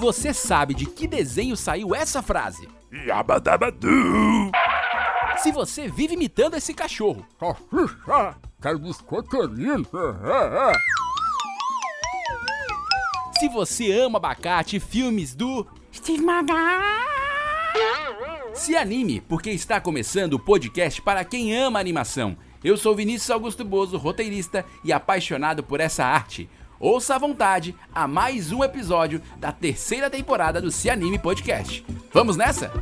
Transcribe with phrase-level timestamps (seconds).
[0.00, 2.66] você sabe de que desenho saiu essa frase?
[2.90, 4.50] Yabadabadu!
[5.36, 7.26] Se você vive imitando esse cachorro?
[8.60, 9.86] Quero biscoiteirinho!
[13.38, 16.56] Se você ama abacate e filmes do Steve Magal.
[18.54, 22.36] Se anime, porque está começando o podcast para quem ama animação.
[22.64, 26.48] Eu sou Vinícius Augusto Bozo, roteirista e apaixonado por essa arte.
[26.82, 31.84] Ouça à vontade a mais um episódio da terceira temporada do Se Anime Podcast.
[32.10, 32.72] Vamos nessa?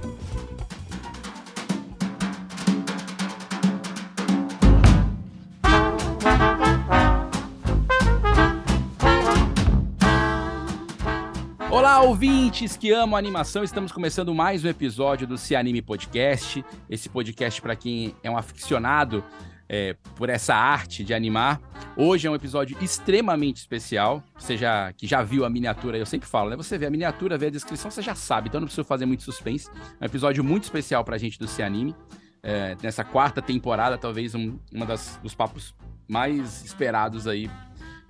[11.68, 13.64] Olá, ouvintes que amam animação.
[13.64, 16.64] Estamos começando mais um episódio do Se Anime Podcast.
[16.88, 19.24] Esse podcast para quem é um aficionado
[19.68, 21.60] é, por essa arte de animar.
[21.96, 24.22] Hoje é um episódio extremamente especial.
[24.38, 26.56] Você já, que já viu a miniatura, eu sempre falo, né?
[26.56, 29.22] Você vê a miniatura, vê a descrição, você já sabe, então não precisa fazer muito
[29.22, 29.68] suspense.
[30.00, 31.94] É um episódio muito especial pra gente do Se Anime.
[32.42, 35.74] É, nessa quarta temporada, talvez um uma das, dos papos
[36.06, 37.50] mais esperados aí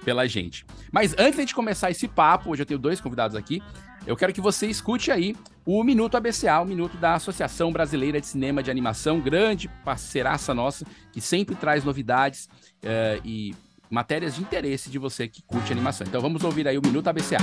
[0.04, 0.64] pela gente.
[0.92, 3.62] Mas antes de começar esse papo, hoje eu tenho dois convidados aqui.
[4.06, 5.34] Eu quero que você escute aí
[5.70, 10.86] o Minuto ABCA, o Minuto da Associação Brasileira de Cinema de Animação, grande parceiraça nossa,
[11.12, 12.48] que sempre traz novidades
[12.82, 13.54] uh, e
[13.90, 16.06] matérias de interesse de você que curte animação.
[16.06, 17.36] Então vamos ouvir aí o Minuto ABCA.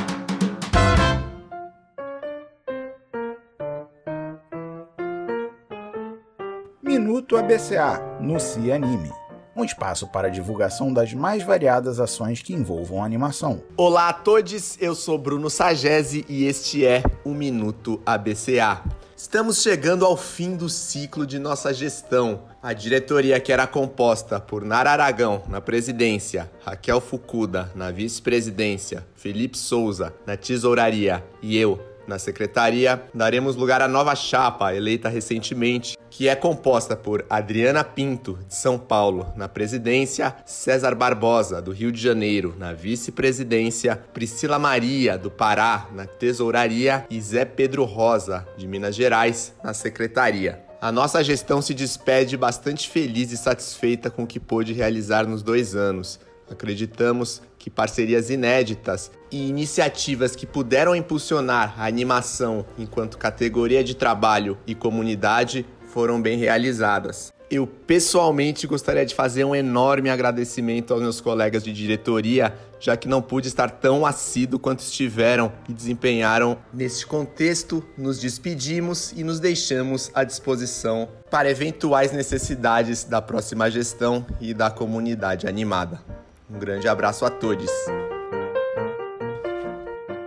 [6.81, 9.24] Minuto ABCA no Se Anime
[9.55, 13.61] um espaço para a divulgação das mais variadas ações que envolvam animação.
[13.77, 18.83] Olá a todos, eu sou Bruno Sagese e este é o Minuto ABCA.
[19.15, 22.41] Estamos chegando ao fim do ciclo de nossa gestão.
[22.61, 29.57] A diretoria que era composta por Nara Aragão na presidência, Raquel Fukuda na vice-presidência, Felipe
[29.57, 36.27] Souza na tesouraria e eu na secretaria, daremos lugar à nova chapa eleita recentemente, que
[36.27, 42.01] é composta por Adriana Pinto, de São Paulo, na presidência, César Barbosa, do Rio de
[42.01, 48.95] Janeiro, na vice-presidência, Priscila Maria, do Pará, na tesouraria e Zé Pedro Rosa, de Minas
[48.95, 50.63] Gerais, na secretaria.
[50.81, 55.41] A nossa gestão se despede bastante feliz e satisfeita com o que pôde realizar nos
[55.41, 56.19] dois anos.
[56.49, 64.55] Acreditamos que parcerias inéditas e iniciativas que puderam impulsionar a animação enquanto categoria de trabalho
[64.67, 67.33] e comunidade foram bem realizadas.
[67.49, 73.07] Eu pessoalmente gostaria de fazer um enorme agradecimento aos meus colegas de diretoria, já que
[73.07, 76.59] não pude estar tão assíduo quanto estiveram e desempenharam.
[76.71, 84.23] Neste contexto, nos despedimos e nos deixamos à disposição para eventuais necessidades da próxima gestão
[84.39, 86.24] e da comunidade animada.
[86.49, 87.69] Um grande abraço a todos.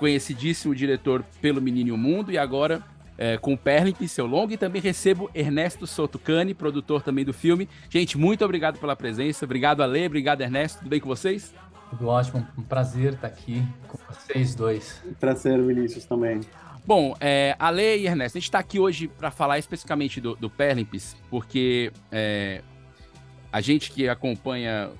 [0.00, 2.82] conhecidíssimo diretor pelo Menino e Mundo, e agora
[3.16, 7.68] é, com o Perlin, seu longo, e também recebo Ernesto Sotucani, produtor também do filme.
[7.88, 11.54] Gente, muito obrigado pela presença, obrigado Ale, obrigado Ernesto, tudo bem com vocês?
[11.90, 15.02] Tudo ótimo, um prazer estar aqui com vocês dois.
[15.18, 16.40] Prazer, Vinícius, também.
[16.86, 20.48] Bom, é, Ale e Ernesto, a gente está aqui hoje para falar especificamente do, do
[20.48, 22.62] Perlimpis, porque é,
[23.52, 24.90] a gente que acompanha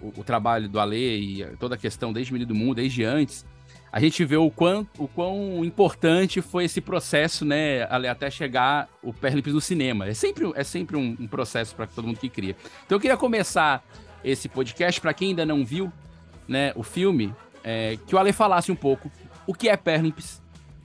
[0.00, 3.04] o, o, trabalho do Ale e toda a questão desde o Menino do Mundo, desde
[3.04, 3.46] antes,
[3.90, 8.88] a gente vê o quão, o quão importante foi esse processo, né, Ale, até chegar
[9.02, 10.06] o Perlimpis no cinema.
[10.06, 12.54] É sempre, é sempre um, um processo para todo mundo que cria.
[12.84, 13.82] Então eu queria começar
[14.22, 15.90] esse podcast, para quem ainda não viu,
[16.48, 19.10] né, o filme, é, que o Ale falasse um pouco
[19.46, 20.42] o que é Perlimps,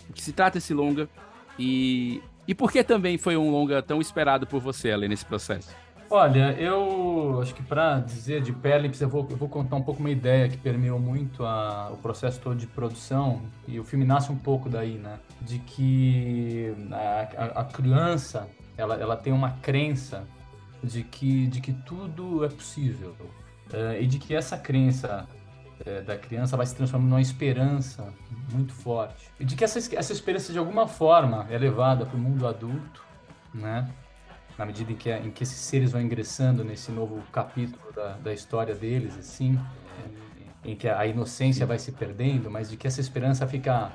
[0.09, 1.09] o que se trata esse longa
[1.57, 5.73] e, e por que também foi um longa tão esperado por você, Ale, nesse processo.
[6.09, 9.99] Olha, eu acho que para dizer de Perlips, eu vou, eu vou contar um pouco
[9.99, 14.31] uma ideia que permeou muito a, o processo todo de produção, e o filme nasce
[14.31, 15.17] um pouco daí, né?
[15.41, 20.23] De que a, a, criança, ela, ela tem uma crença
[20.83, 23.15] de que, de que tudo é possível.
[23.71, 25.27] Uh, e de que essa crença
[25.85, 28.13] uh, da criança vai se transformando numa esperança
[28.51, 29.29] muito forte.
[29.39, 33.03] E de que essa, essa esperança, de alguma forma, é levada para o mundo adulto,
[33.53, 33.89] né?
[34.57, 38.33] na medida em que, em que esses seres vão ingressando nesse novo capítulo da, da
[38.33, 39.59] história deles, assim,
[40.65, 43.91] é, em que a inocência vai se perdendo, mas de que essa esperança fica,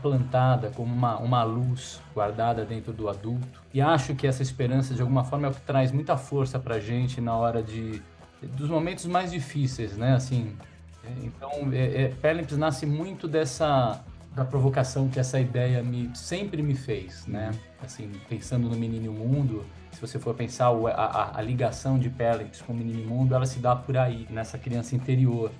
[0.00, 3.62] plantada como uma, uma luz guardada dentro do adulto.
[3.74, 6.80] E acho que essa esperança, de alguma forma, é o que traz muita força para
[6.80, 8.02] gente na hora de
[8.42, 10.14] dos momentos mais difíceis, né?
[10.14, 10.71] Assim, é,
[11.22, 14.02] então, é, é, nasce muito dessa
[14.34, 17.50] da provocação que essa ideia me sempre me fez, né?
[17.82, 22.62] Assim, pensando no menino mundo, se você for pensar a, a, a ligação de Pellets
[22.62, 25.50] com o Menino Mundo, ela se dá por aí, nessa criança interior.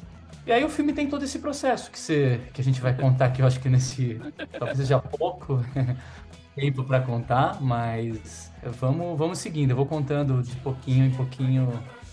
[0.47, 3.27] E aí o filme tem todo esse processo que, você, que a gente vai contar
[3.27, 4.21] aqui, eu acho que nesse.
[4.59, 5.63] Talvez seja pouco
[6.57, 8.51] tempo para contar, mas
[8.81, 9.71] vamos, vamos seguindo.
[9.71, 11.69] Eu vou contando de pouquinho em pouquinho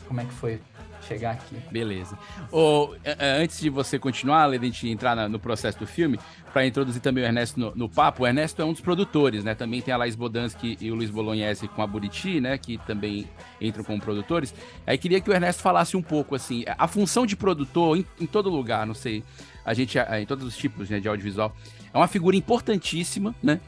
[0.08, 0.62] como é que foi
[1.10, 1.56] chegar aqui.
[1.72, 2.18] Beleza.
[2.52, 2.90] Oh,
[3.20, 6.20] antes de você continuar, além de a gente entrar no processo do filme,
[6.54, 9.56] para introduzir também o Ernesto no, no, papo, o Ernesto é um dos produtores, né?
[9.56, 12.58] Também tem a Laís Bodansky e o Luiz Bolognese com a Buriti, né?
[12.58, 13.28] Que também
[13.60, 14.54] entram como produtores.
[14.86, 18.26] Aí queria que o Ernesto falasse um pouco, assim, a função de produtor em, em
[18.26, 19.24] todo lugar, não sei,
[19.66, 21.56] a gente, em todos os tipos né, de audiovisual,
[21.94, 23.60] é uma figura importantíssima, né?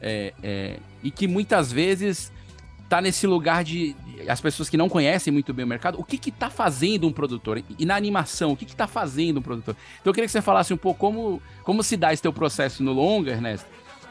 [0.00, 2.32] É, é, e que muitas vezes
[2.88, 3.94] tá nesse lugar de,
[4.28, 7.12] as pessoas que não conhecem muito bem o mercado, o que que tá fazendo um
[7.12, 7.62] produtor?
[7.78, 9.76] E na animação, o que que tá fazendo um produtor?
[10.00, 12.82] Então eu queria que você falasse um pouco como, como se dá esse teu processo
[12.82, 13.66] no longa, Ernesto,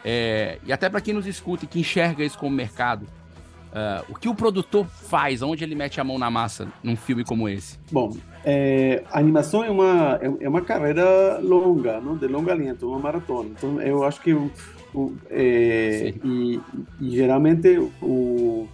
[0.05, 4.15] é, e até para quem nos escuta e que enxerga isso como mercado, uh, o
[4.15, 7.79] que o produtor faz, onde ele mete a mão na massa num filme como esse?
[7.91, 8.15] Bom,
[8.45, 12.15] é, a animação é uma, é, é uma carreira longa, não?
[12.15, 13.49] de longa linha, uma maratona.
[13.49, 14.51] Então eu acho que o,
[14.93, 16.61] o, é, e,
[17.01, 18.67] geralmente o,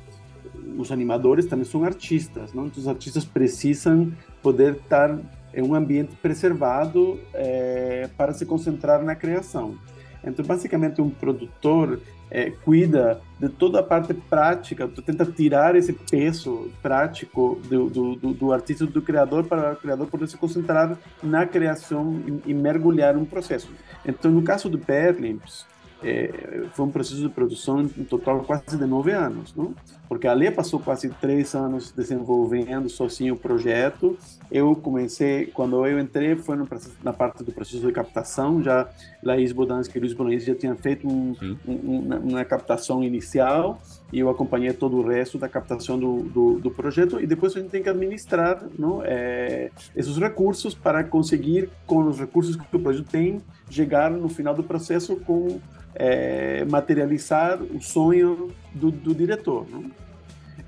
[0.77, 2.67] os animadores também são artistas, não?
[2.67, 4.11] Então, os artistas precisam
[4.41, 5.19] poder estar
[5.53, 9.77] em um ambiente preservado é, para se concentrar na criação.
[10.23, 11.99] Então, basicamente, um produtor
[12.31, 18.33] é, cuida de toda a parte prática, tenta tirar esse peso prático do, do, do,
[18.33, 23.13] do artista, do criador, para o criador poder se concentrar na criação e, e mergulhar
[23.13, 23.69] no processo.
[24.05, 25.65] Então, no caso do Perlimps,
[26.03, 29.73] é, foi um processo de produção em total quase de nove anos, não?
[30.07, 34.17] Porque a Lê passou quase três anos desenvolvendo sozinho o projeto.
[34.53, 38.61] Eu comecei, quando eu entrei, foi processo, na parte do processo de captação.
[38.61, 38.87] Já
[39.23, 41.35] Laís Bodansky e Luiz Bolognese já tinham feito um,
[41.67, 46.69] um, uma captação inicial e eu acompanhei todo o resto da captação do, do, do
[46.69, 47.19] projeto.
[47.19, 49.01] E depois a gente tem que administrar não?
[49.03, 53.41] É, esses recursos para conseguir, com os recursos que o projeto tem,
[53.71, 55.59] chegar no final do processo com
[55.95, 59.65] é, materializar o sonho do, do diretor.
[59.67, 60.03] Não?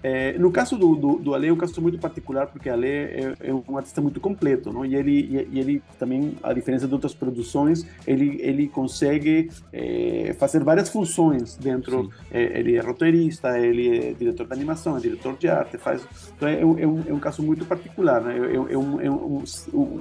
[0.07, 3.33] É, no caso do, do, do Ale, é um caso muito particular, porque Ale é,
[3.39, 4.85] é um artista muito completo, não?
[4.85, 10.63] E ele, e, ele também, a diferença de outras produções, ele, ele consegue é, fazer
[10.63, 12.11] várias funções dentro.
[12.29, 16.07] É, ele é roteirista, ele é diretor de animação, é diretor de arte, faz.
[16.37, 18.37] Então é, um, é um, é um caso muito particular, né?
[18.37, 19.43] É, é um, é um,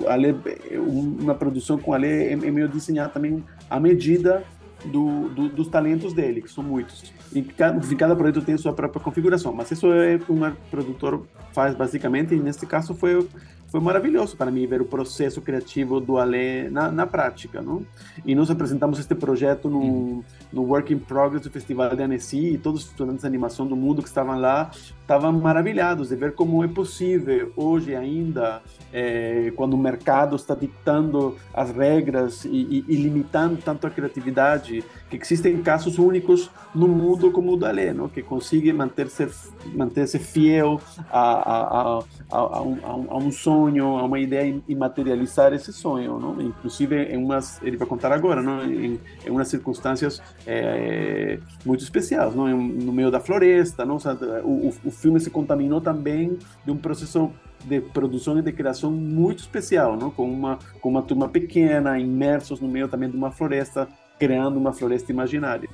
[0.06, 0.36] Ale,
[0.76, 4.44] uma produção com Ale é, é meio desenhada também à medida
[4.86, 7.12] do, do, dos talentos dele, que são muitos.
[7.32, 11.26] E cada, cada projeto tem sua própria configuração, mas isso é o que um produtor
[11.52, 13.26] faz basicamente, e nesse caso foi
[13.74, 17.84] foi maravilhoso para mim ver o processo criativo do Ale na, na prática, não?
[18.24, 22.58] E nós apresentamos este projeto no, no Work in Progress do Festival de Annecy e
[22.58, 24.70] todos os estudantes de animação do mundo que estavam lá
[25.04, 28.62] estavam maravilhados de ver como é possível hoje ainda,
[28.92, 34.84] é, quando o mercado está ditando as regras e, e, e, limitando tanto a criatividade,
[35.16, 37.72] existem casos únicos no mundo como o da
[38.12, 39.28] que consegue manter-se
[39.74, 40.80] manter fiel
[41.10, 46.18] a, a, a, a, um, a um sonho, a uma ideia e materializar esse sonho.
[46.18, 46.40] Não?
[46.40, 48.64] Inclusive, em umas, ele vai contar agora, não?
[48.64, 52.46] Em, em umas circunstâncias é, muito especiais, não?
[52.48, 53.98] no meio da floresta, não?
[54.44, 57.30] O, o, o filme se contaminou também de um processo
[57.64, 60.10] de produção e de criação muito especial, não?
[60.10, 63.88] Com uma com uma turma pequena, imersos no meio também de uma floresta,
[64.26, 65.68] criando uma floresta imaginária.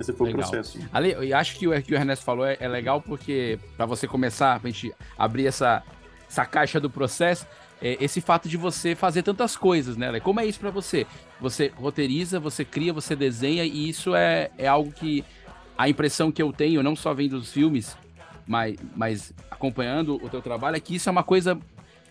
[0.00, 0.46] Esse foi legal.
[0.46, 0.78] o processo.
[0.92, 4.08] Ali, eu acho que o que o Ernesto falou é, é legal porque para você
[4.08, 5.82] começar, a gente abrir essa
[6.26, 7.46] essa caixa do processo,
[7.80, 10.18] é, esse fato de você fazer tantas coisas, né?
[10.18, 11.06] Como é isso para você?
[11.40, 15.24] Você roteiriza, você cria, você desenha, e isso é, é algo que
[15.78, 17.96] a impressão que eu tenho, não só vendo os filmes,
[18.46, 21.56] mas, mas acompanhando o teu trabalho, é que isso é uma coisa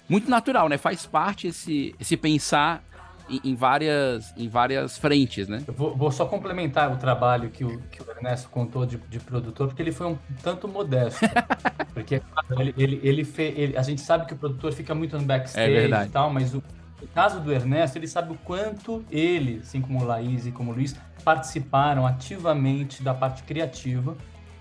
[0.07, 0.77] muito natural, né?
[0.77, 2.81] Faz parte esse, esse pensar
[3.29, 5.63] em, em, várias, em várias frentes, né?
[5.67, 9.19] Eu vou, vou, só complementar o trabalho que o, que o Ernesto contou de, de
[9.19, 11.19] produtor, porque ele foi um tanto modesto.
[11.93, 12.21] porque
[12.57, 15.93] ele, ele, ele, fez, ele, a gente sabe que o produtor fica muito no backstage
[15.93, 16.63] é e tal, mas o,
[17.01, 20.71] no caso do Ernesto, ele sabe o quanto ele, assim como o Laís e como
[20.71, 24.15] o Luiz, participaram ativamente da parte criativa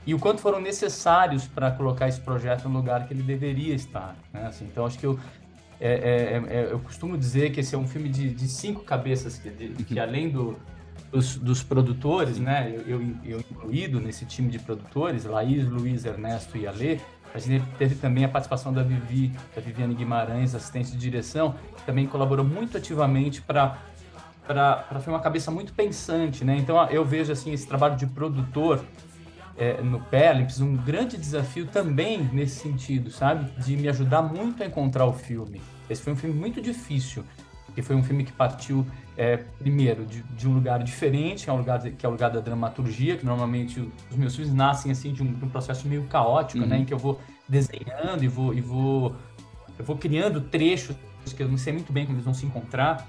[0.05, 4.17] e o quanto foram necessários para colocar esse projeto no lugar que ele deveria estar.
[4.33, 4.47] Né?
[4.47, 5.19] Assim, então, acho que eu,
[5.85, 9.37] é, é, é, eu costumo dizer que esse é um filme de, de cinco cabeças,
[9.37, 10.57] que, de, que além do,
[11.11, 16.57] dos, dos, produtores, né, eu, eu, eu, incluído nesse time de produtores, Laís, Luiz, Ernesto
[16.57, 17.01] e Ale,
[17.35, 21.83] a gente teve também a participação da Vivi, da Viviane Guimarães, assistente de direção, que
[21.85, 23.79] também colaborou muito ativamente para
[24.47, 26.57] para ser uma cabeça muito pensante, né?
[26.57, 28.85] Então eu vejo assim esse trabalho de produtor
[29.57, 33.51] é, no Perlips um grande desafio também nesse sentido, sabe?
[33.61, 35.61] De me ajudar muito a encontrar o filme.
[35.89, 37.25] Esse foi um filme muito difícil,
[37.67, 41.53] porque foi um filme que partiu, é, primeiro, de, de, um lugar diferente, que é
[41.53, 43.81] o lugar, que é o lugar da dramaturgia, que normalmente
[44.11, 46.65] os meus filmes nascem assim de um, de um processo meio caótico, né?
[46.65, 46.71] uhum.
[46.71, 46.79] né?
[46.79, 49.15] Em que eu vou desenhando e vou, e vou,
[49.79, 50.97] eu vou criando trechos
[51.37, 53.07] que eu não sei muito bem como eles vão se encontrar.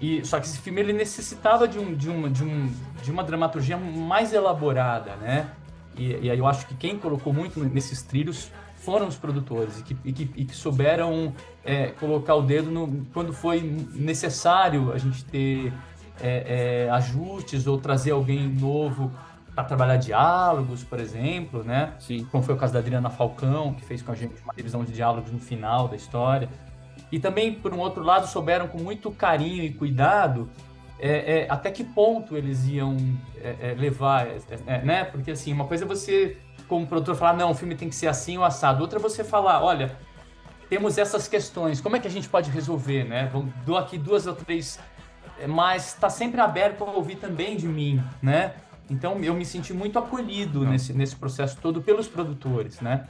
[0.00, 3.22] E, só que esse filme ele necessitava de, um, de, uma, de, um, de uma
[3.22, 5.48] dramaturgia mais elaborada, né?
[5.96, 9.82] E, e aí eu acho que quem colocou muito nesses trilhos foram os produtores e
[9.82, 11.32] que, e que, e que souberam
[11.64, 13.60] é, colocar o dedo no, quando foi
[13.94, 15.72] necessário a gente ter
[16.20, 19.12] é, é, ajustes ou trazer alguém novo
[19.54, 21.92] para trabalhar diálogos, por exemplo, né?
[22.00, 22.24] Sim.
[22.30, 24.92] Como foi o caso da Adriana Falcão, que fez com a gente uma revisão de
[24.92, 26.48] diálogos no final da história.
[27.10, 30.48] E também, por um outro lado, souberam com muito carinho e cuidado
[31.02, 32.96] é, é, até que ponto eles iam
[33.40, 35.02] é, é levar, é, é, né?
[35.02, 36.36] Porque assim, uma coisa é você,
[36.68, 38.80] como produtor, falar, não, o filme tem que ser assim ou assado.
[38.82, 39.96] Outra é você falar, olha,
[40.70, 43.28] temos essas questões, como é que a gente pode resolver, né?
[43.32, 44.78] Vamos, dou aqui duas ou três,
[45.48, 48.54] mas está sempre aberto a ouvir também de mim, né?
[48.88, 53.08] Então eu me senti muito acolhido nesse, nesse processo todo pelos produtores, né?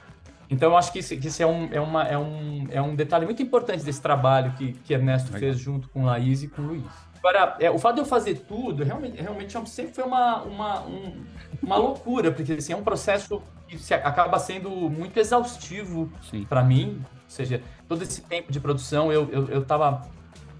[0.49, 2.95] Então eu acho que isso, que isso é, um, é, uma, é, um, é um
[2.95, 7.12] detalhe muito importante desse trabalho que, que Ernesto fez junto com Laís e com Luiz.
[7.23, 11.25] Agora, é, o fato de eu fazer tudo realmente, realmente sempre foi uma, uma, um,
[11.63, 16.13] uma loucura, porque assim, é um processo que se, acaba sendo muito exaustivo
[16.49, 17.01] para mim.
[17.01, 20.03] Ou seja, todo esse tempo de produção eu, eu, eu tava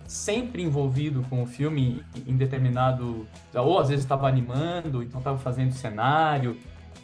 [0.07, 3.27] sempre envolvido com o filme em determinado.
[3.53, 6.57] Ou às vezes estava animando, então estava fazendo cenário,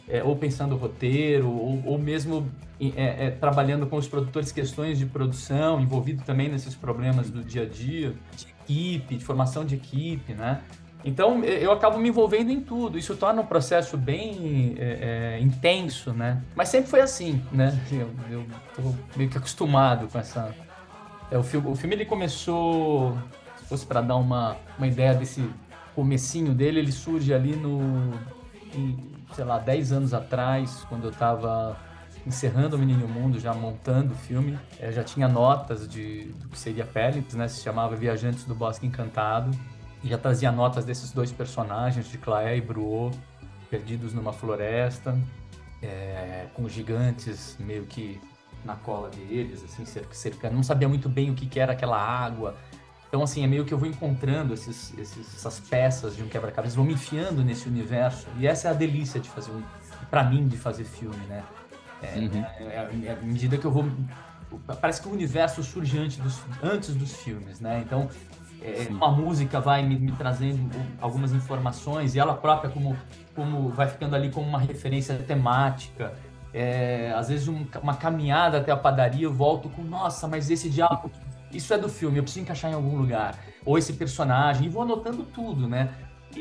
[0.07, 2.49] é, ou pensando roteiro, ou, ou mesmo
[2.79, 7.63] é, é, trabalhando com os produtores questões de produção, envolvido também nesses problemas do dia
[7.63, 8.15] a dia,
[8.69, 10.61] equipe, de formação de equipe, né?
[11.03, 12.97] Então eu acabo me envolvendo em tudo.
[12.97, 16.43] Isso torna um processo bem é, é, intenso, né?
[16.55, 17.77] Mas sempre foi assim, né?
[17.91, 18.45] Eu, eu
[18.75, 20.53] tô meio que acostumado com essa.
[21.31, 23.17] É, o, filme, o filme ele começou,
[23.57, 25.47] se fosse para dar uma, uma ideia desse
[25.95, 28.13] comecinho dele, ele surge ali no,
[28.75, 28.97] em,
[29.33, 31.77] sei lá, 10 anos atrás, quando eu estava
[32.25, 36.57] encerrando o Menino Mundo, já montando o filme, eu já tinha notas de, do que
[36.57, 37.47] seria Félix, né?
[37.47, 39.51] Se chamava Viajantes do Bosque Encantado.
[40.03, 43.17] E já trazia notas desses dois personagens, de Claé e Bruot,
[43.69, 45.17] perdidos numa floresta,
[45.81, 48.19] é, com gigantes meio que
[48.63, 50.55] na cola deles, assim, cercando.
[50.55, 52.55] Não sabia muito bem o que, que era aquela água.
[53.07, 56.75] Então, assim, é meio que eu vou encontrando esses, esses, essas peças de um quebra-cabeças,
[56.75, 58.27] vou me enfiando nesse universo.
[58.37, 59.63] E essa é a delícia de fazer um,
[60.09, 61.43] para mim, de fazer filme, né?
[62.01, 62.45] É, uhum.
[62.59, 63.85] é, é, é, à medida que eu vou.
[64.81, 67.83] Parece que o universo surge antes dos, antes dos filmes, né?
[67.85, 68.09] Então,
[68.61, 72.97] é, uma música vai me, me, trazendo algumas informações e ela própria, como,
[73.35, 76.13] como vai ficando ali como uma referência temática.
[76.51, 80.69] É, às vezes, um, uma caminhada até a padaria, eu volto com: nossa, mas esse
[80.69, 81.11] diálogo,
[81.51, 83.35] isso é do filme, eu preciso encaixar em algum lugar.
[83.65, 85.89] Ou esse personagem, e vou anotando tudo, né?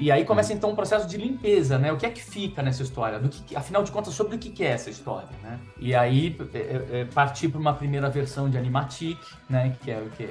[0.00, 1.92] E aí começa então um processo de limpeza, né?
[1.92, 3.18] O que é que fica nessa história?
[3.18, 5.58] Do que, afinal de contas, sobre o que é essa história, né?
[5.78, 9.18] E aí é, é, é partir para uma primeira versão de Animatic,
[9.50, 9.76] né?
[9.82, 10.28] Que é o que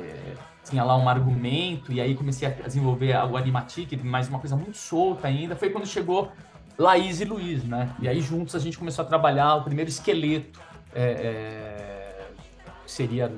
[0.63, 4.77] tinha lá um argumento e aí comecei a desenvolver o Animatic, mas uma coisa muito
[4.77, 5.55] solta ainda.
[5.55, 6.31] Foi quando chegou
[6.77, 7.93] Laís e Luiz, né?
[7.99, 10.59] E aí juntos a gente começou a trabalhar o primeiro esqueleto,
[10.93, 12.27] é, é,
[12.85, 13.31] seria,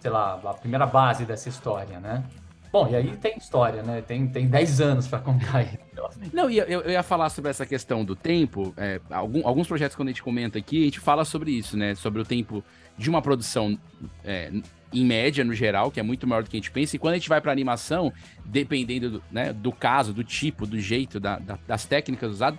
[0.00, 2.22] sei lá, a primeira base dessa história, né?
[2.74, 4.02] Bom, e aí tem história, né?
[4.02, 5.78] Tem, tem 10 anos para contar aí.
[6.32, 8.74] Não, eu, eu ia falar sobre essa questão do tempo.
[8.76, 11.94] É, algum, alguns projetos, quando a gente comenta aqui, a gente fala sobre isso, né?
[11.94, 12.64] Sobre o tempo
[12.98, 13.78] de uma produção
[14.24, 14.50] é,
[14.92, 16.96] em média, no geral, que é muito maior do que a gente pensa.
[16.96, 18.12] E quando a gente vai para animação,
[18.44, 22.58] dependendo do, né, do caso, do tipo, do jeito, da, da, das técnicas usadas,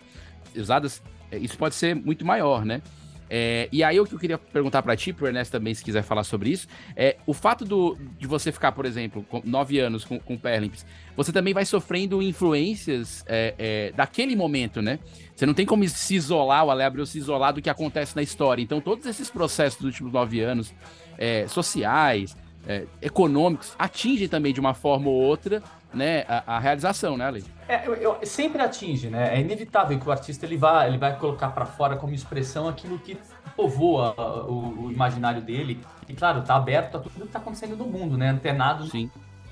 [0.55, 2.81] usadas, é, isso pode ser muito maior, né?
[3.29, 6.03] É, e aí o que eu queria perguntar para ti, pro Ernesto também, se quiser
[6.03, 10.19] falar sobre isso, é o fato do, de você ficar, por exemplo, nove anos com,
[10.19, 14.99] com Perlimps, você também vai sofrendo influências é, é, daquele momento, né?
[15.35, 18.21] Você não tem como se isolar, o Ale Abreu se isolar do que acontece na
[18.21, 18.61] história.
[18.61, 20.73] Então, todos esses processos dos últimos nove anos,
[21.17, 22.35] é, sociais,
[22.67, 25.61] é, econômicos, atingem também de uma forma ou outra
[25.95, 27.43] né, a, a realização, né, Ale?
[27.67, 29.35] É, eu, eu, sempre atinge, né?
[29.35, 32.99] É inevitável que o artista ele vai, ele vai colocar para fora como expressão aquilo
[32.99, 33.17] que
[33.55, 34.13] povoa
[34.47, 35.81] o, o, imaginário dele.
[36.07, 38.29] E claro, tá aberto a tudo que tá acontecendo no mundo, né?
[38.29, 39.09] Antenado Sim.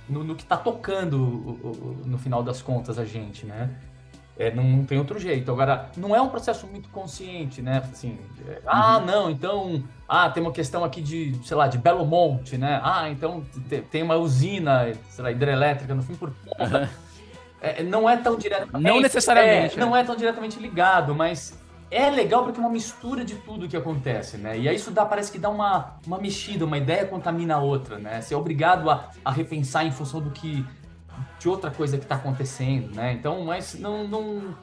[0.07, 1.17] No, no que tá tocando
[2.05, 3.69] no final das contas a gente, né?
[4.37, 5.51] É, não, não, tem outro jeito.
[5.51, 7.83] Agora, não é um processo muito consciente, né?
[7.91, 9.05] Assim, é, ah, uhum.
[9.05, 12.81] não, então, ah, tem uma questão aqui de, sei lá, de Belo Monte, né?
[12.83, 13.43] Ah, então
[13.91, 16.79] tem uma usina, sei lá, hidrelétrica no fim por conta.
[16.81, 17.03] Uhum.
[17.61, 18.83] É, não é tão diretamente.
[18.83, 19.77] Não necessariamente.
[19.77, 21.57] É, não é tão diretamente ligado, mas
[21.89, 24.57] é legal porque é uma mistura de tudo que acontece, né?
[24.57, 27.99] E aí isso dá, parece que dá uma, uma mexida, uma ideia contamina a outra,
[27.99, 28.19] né?
[28.19, 30.65] Você é obrigado a, a repensar em função do que
[31.43, 33.11] de outra coisa que está acontecendo, né?
[33.11, 34.55] Então, mas não, não.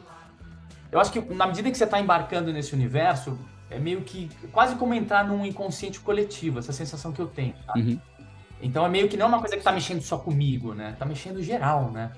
[0.90, 4.76] Eu acho que na medida que você está embarcando nesse universo, é meio que quase
[4.76, 7.52] como entrar num inconsciente coletivo, essa sensação que eu tenho.
[7.66, 7.74] Tá?
[7.76, 8.00] Uhum.
[8.62, 10.96] Então é meio que não é uma coisa que está mexendo só comigo, né?
[10.98, 12.12] Tá mexendo geral, né?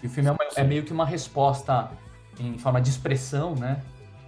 [0.00, 1.90] E o filme é, uma, é meio que uma resposta
[2.38, 3.82] em forma de expressão, né?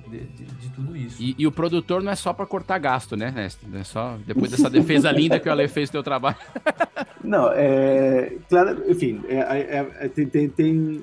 [0.09, 1.23] De, de, de, tudo isso.
[1.23, 3.67] E, e, o produtor não é só para cortar gasto, né, Ernesto?
[3.75, 6.37] É só depois dessa defesa linda que o Ale fez do teu trabalho.
[7.23, 11.03] Não, é, claro, enfim, é, é, é, tem, tem, tem,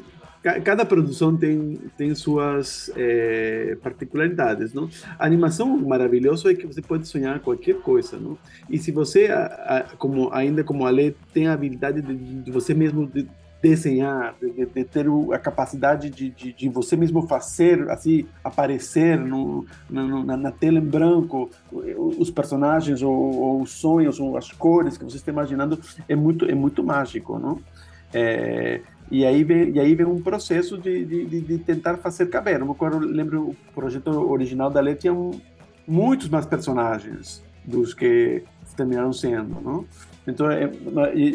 [0.63, 4.89] cada produção tem, tem suas é, particularidades, não?
[5.19, 8.38] A animação maravilhosa é que você pode sonhar qualquer coisa, não?
[8.67, 9.29] E se você,
[10.00, 13.27] como ainda como Ale, tem a habilidade de, de você mesmo de,
[13.62, 19.65] desenhar, de, de, ter a capacidade de, de, de, você mesmo fazer, assim, aparecer no,
[19.89, 24.98] no, na, na, tela em branco os personagens ou, ou, os sonhos ou as cores
[24.98, 27.60] que você está imaginando é muito é muito mágico, não?
[28.13, 32.60] É, e aí vem e aí vem um processo de, de, de tentar fazer caber.
[32.60, 35.39] Eu lembro o projeto original da Lei tinha um,
[35.88, 38.44] muitos mais personagens dos que
[38.76, 39.86] terminaram sendo, não?
[40.27, 40.71] Então, é,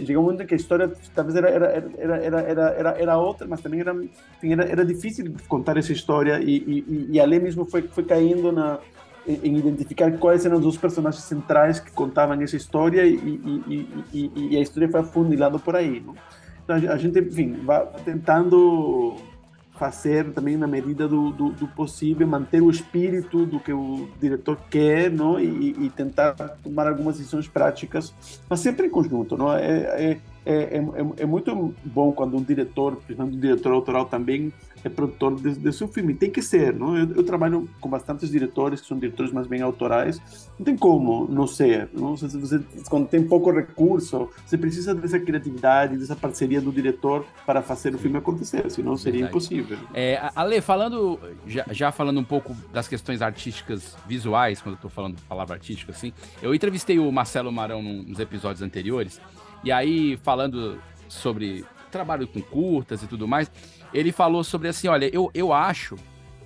[0.04, 3.46] chegou um momento que a história talvez era, era, era, era, era, era, era outra,
[3.46, 3.96] mas também era,
[4.42, 8.50] era, era difícil contar essa história e, e, e a Lê mesmo foi, foi caindo
[8.50, 8.80] na,
[9.26, 14.48] em identificar quais eram os dois personagens centrais que contavam essa história e, e, e,
[14.50, 16.04] e a história foi afundilando por aí.
[16.64, 19.16] Então a gente, enfim, vai tentando
[19.80, 24.58] fazer também na medida do, do, do, possível, manter o espírito do que o diretor
[24.68, 25.40] quer, não?
[25.40, 28.14] E, e, tentar tomar algumas decisões práticas,
[28.46, 29.50] mas sempre em conjunto, não?
[29.50, 30.82] É, é, é, é,
[31.22, 34.52] é muito bom quando um diretor, principalmente um diretor autoral também,
[34.84, 36.14] é produtor de, de seu filme.
[36.14, 36.96] Tem que ser, não?
[36.96, 40.20] Eu, eu, trabalho com bastantes diretores que são diretores mais bem autorais.
[40.58, 42.16] Não tem como não ser, não?
[42.16, 47.62] Você, você, quando tem pouco recurso, você precisa dessa criatividade, dessa parceria do diretor para
[47.62, 49.36] fazer o filme acontecer, senão seria Verdade.
[49.36, 49.78] impossível.
[49.92, 54.90] É, Ale, falando, já, já, falando um pouco das questões artísticas visuais, quando eu estou
[54.90, 56.12] falando palavra artística, assim,
[56.42, 59.20] eu entrevistei o Marcelo Marão nos episódios anteriores,
[59.62, 63.50] e aí falando sobre trabalho com curtas e tudo mais,
[63.92, 65.96] ele falou sobre assim, olha, eu, eu acho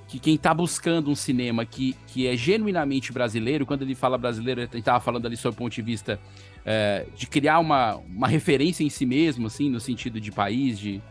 [0.07, 4.61] que quem está buscando um cinema que, que é genuinamente brasileiro, quando ele fala brasileiro,
[4.61, 6.21] ele estava falando ali sobre o ponto de vista
[6.65, 11.03] é, de criar uma, uma referência em si mesmo, assim, no sentido de país, de,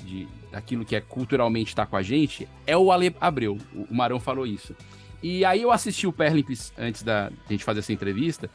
[0.00, 3.58] de daquilo que é culturalmente está com a gente, é o Ale Abreu.
[3.74, 4.76] O, o Marão falou isso.
[5.22, 8.50] E aí eu assisti o Perlimps antes da gente fazer essa entrevista,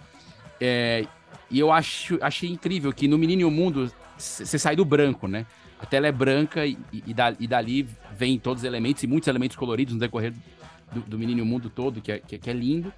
[0.59, 1.05] é,
[1.49, 5.27] e eu acho, achei incrível que no Menino e o Mundo você sai do branco,
[5.27, 5.45] né?
[5.79, 7.03] A tela é branca e, e,
[7.39, 10.33] e dali vem todos os elementos e muitos elementos coloridos no decorrer
[10.91, 12.91] do, do Menino Mundo todo, que é, que, que é lindo.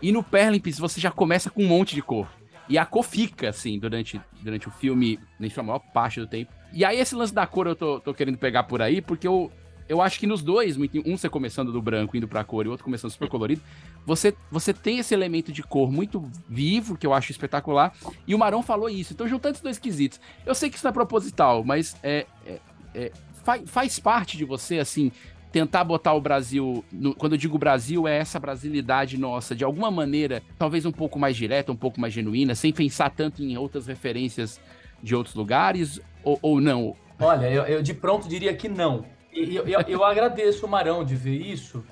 [0.00, 2.28] E no Perlimps você já começa com um monte de cor.
[2.68, 6.52] E a cor fica, assim, durante, durante o filme, nem a maior parte do tempo.
[6.72, 9.50] E aí esse lance da cor eu tô, tô querendo pegar por aí, porque eu,
[9.88, 12.70] eu acho que nos dois, um você começando do branco indo pra cor e o
[12.70, 13.62] outro começando super colorido,
[14.04, 17.94] você, você tem esse elemento de cor muito vivo, que eu acho espetacular,
[18.26, 19.12] e o Marão falou isso.
[19.12, 22.60] Então, juntando esses dois quesitos, eu sei que isso não é proposital, mas é, é,
[22.94, 25.10] é faz, faz parte de você, assim,
[25.50, 26.84] tentar botar o Brasil.
[26.92, 31.18] No, quando eu digo Brasil, é essa brasilidade nossa, de alguma maneira, talvez um pouco
[31.18, 34.60] mais direta, um pouco mais genuína, sem pensar tanto em outras referências
[35.02, 36.94] de outros lugares, ou, ou não?
[37.20, 39.04] Olha, eu, eu de pronto diria que não.
[39.32, 41.84] E eu, eu, eu agradeço o Marão de ver isso,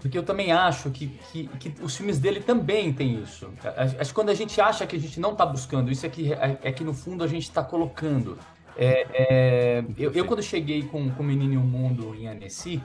[0.00, 3.52] porque eu também acho que, que, que, os filmes dele também têm isso.
[3.98, 6.32] Acho que quando a gente acha que a gente não está buscando, isso é que,
[6.32, 8.38] é, é, que no fundo a gente está colocando.
[8.76, 12.82] É, é, eu, eu, quando cheguei com, com o Menino e o Mundo em Annecy,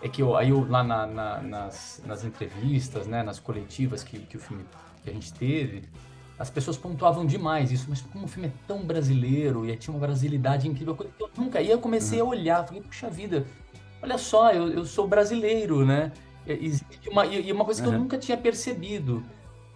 [0.00, 4.18] é que eu, aí eu, lá na, na, nas, nas entrevistas, né, nas coletivas que,
[4.18, 4.64] que o filme
[5.02, 5.84] que a gente teve,
[6.38, 10.00] as pessoas pontuavam demais isso, mas como o filme é tão brasileiro e tinha uma
[10.06, 11.60] brasilidade incrível, eu nunca.
[11.60, 12.28] E eu comecei uhum.
[12.28, 13.44] a olhar, falei, puxa vida,
[14.00, 16.12] olha só, eu, eu sou brasileiro, né?
[16.46, 17.94] Existe uma, e uma coisa que uhum.
[17.94, 19.22] eu nunca tinha percebido.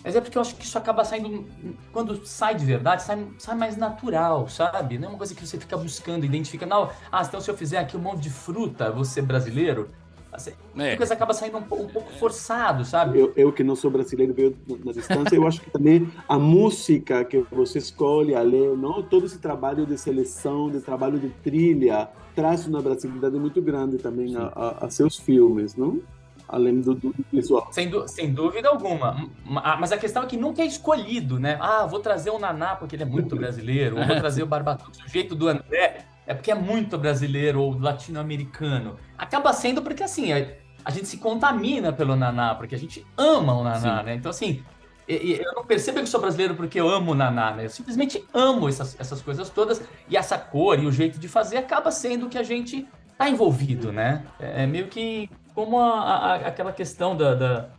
[0.04, 1.46] Mas é porque eu acho que isso acaba saindo.
[1.92, 4.98] Quando sai de verdade, sai, sai mais natural, sabe?
[4.98, 6.66] Não é uma coisa que você fica buscando, identifica.
[6.66, 9.88] Não, ah, então se eu fizer aqui um monte de fruta, você brasileiro.
[10.32, 10.94] Assim, é.
[10.94, 13.20] A coisa acaba saindo um, um, pouco forçado, sabe?
[13.20, 17.22] Eu, eu que não sou brasileiro, veio na distância, eu acho que também a música
[17.22, 19.02] que você escolhe, a ler, não?
[19.02, 24.34] todo esse trabalho de seleção, de trabalho de trilha, traz uma brasilidade muito grande também
[24.34, 26.00] a, a, a seus filmes, não?
[26.48, 27.68] além do, do visual.
[27.70, 29.28] Sem, sem, dúvida alguma.
[29.44, 31.58] Mas a questão é que nunca é escolhido, né?
[31.60, 35.02] Ah, vou trazer o Naná porque ele é muito brasileiro, ou vou trazer o Barbatucci.
[35.04, 38.96] O jeito do André é porque é muito brasileiro ou latino-americano.
[39.18, 40.46] Acaba sendo porque, assim, a,
[40.84, 44.06] a, gente se contamina pelo Naná, porque a gente ama o Naná, Sim.
[44.06, 44.14] né?
[44.14, 44.62] Então, assim,
[45.08, 47.64] eu não percebo que sou brasileiro porque eu amo o Naná, né?
[47.64, 51.56] Eu simplesmente amo essas, essas coisas todas e essa cor e o jeito de fazer
[51.56, 52.86] acaba sendo que a gente
[53.18, 54.24] tá envolvido, né?
[54.38, 57.70] É, é meio que como a, a, aquela questão da, da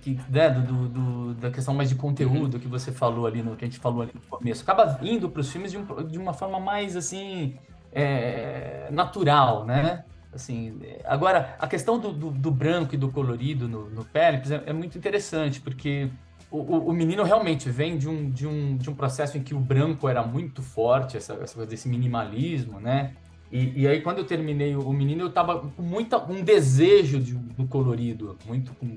[0.00, 2.60] que, né, do, do, da questão mais de conteúdo uhum.
[2.60, 5.40] que você falou ali no que a gente falou ali no começo, acaba indo para
[5.40, 7.56] os filmes de, um, de, uma forma mais assim
[7.92, 10.04] é, natural, né?
[10.32, 14.72] Assim, agora a questão do, do, do branco e do colorido no, no é, é,
[14.72, 16.08] muito interessante porque
[16.50, 19.58] o, o, menino realmente vem de um, de, um, de um processo em que o
[19.58, 23.12] branco era muito forte, essa, essa coisa desse minimalismo, né?
[23.50, 27.34] E, e, aí, quando eu terminei o menino, eu tava com muita, um desejo de,
[27.34, 28.96] do colorido, muito com,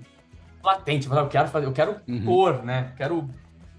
[0.64, 1.10] latente.
[1.10, 2.26] Eu quero fazer, eu quero uhum.
[2.26, 2.94] cor, né?
[2.98, 3.30] Quero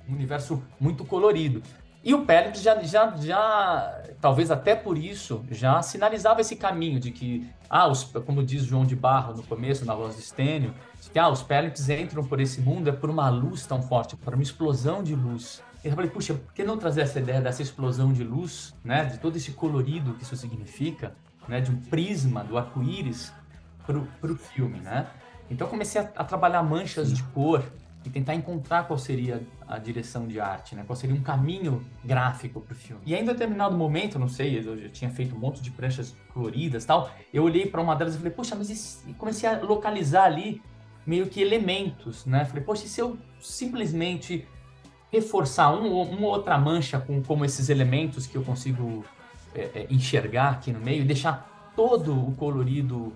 [0.08, 1.62] um universo muito colorido.
[2.06, 7.10] E o Pérez já, já, já, talvez até por isso, já sinalizava esse caminho de
[7.10, 11.10] que, ah, os, como diz João de Barro no começo, na voz do Estênio, de
[11.10, 14.34] que ah, os Pérez entram por esse mundo é por uma luz tão forte, por
[14.34, 15.60] uma explosão de luz.
[15.82, 19.18] Eu falei, puxa, por que não trazer essa ideia dessa explosão de luz, né, de
[19.18, 21.12] todo esse colorido que isso significa,
[21.48, 23.32] né, de um prisma do arco-íris
[23.84, 25.08] para o filme, né?
[25.50, 27.64] Então comecei a, a, trabalhar manchas de cor
[28.06, 30.84] e tentar encontrar qual seria a direção de arte, né?
[30.86, 33.02] Qual seria um caminho gráfico para o filme.
[33.04, 36.16] E ainda em determinado momento, não sei, eu já tinha feito um monte de pranchas
[36.32, 37.10] coloridas, tal.
[37.34, 40.62] Eu olhei para uma delas e falei, poxa, mas e comecei a localizar ali
[41.04, 42.44] meio que elementos, né?
[42.44, 44.46] Falei, poxa, e se eu simplesmente
[45.10, 49.04] reforçar um, uma outra mancha com como esses elementos que eu consigo
[49.54, 53.12] é, é, enxergar aqui no meio e deixar todo o colorido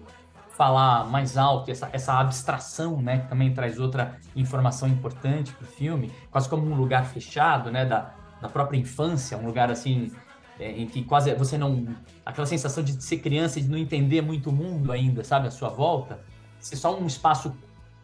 [0.61, 5.67] falar mais alto, essa, essa abstração, né, que também traz outra informação importante para o
[5.67, 10.13] filme, quase como um lugar fechado, né, da, da própria infância, um lugar assim
[10.59, 11.87] é, em que quase você não
[12.27, 15.51] aquela sensação de ser criança e de não entender muito o mundo ainda, sabe, à
[15.51, 16.21] sua volta,
[16.59, 17.57] ser só um espaço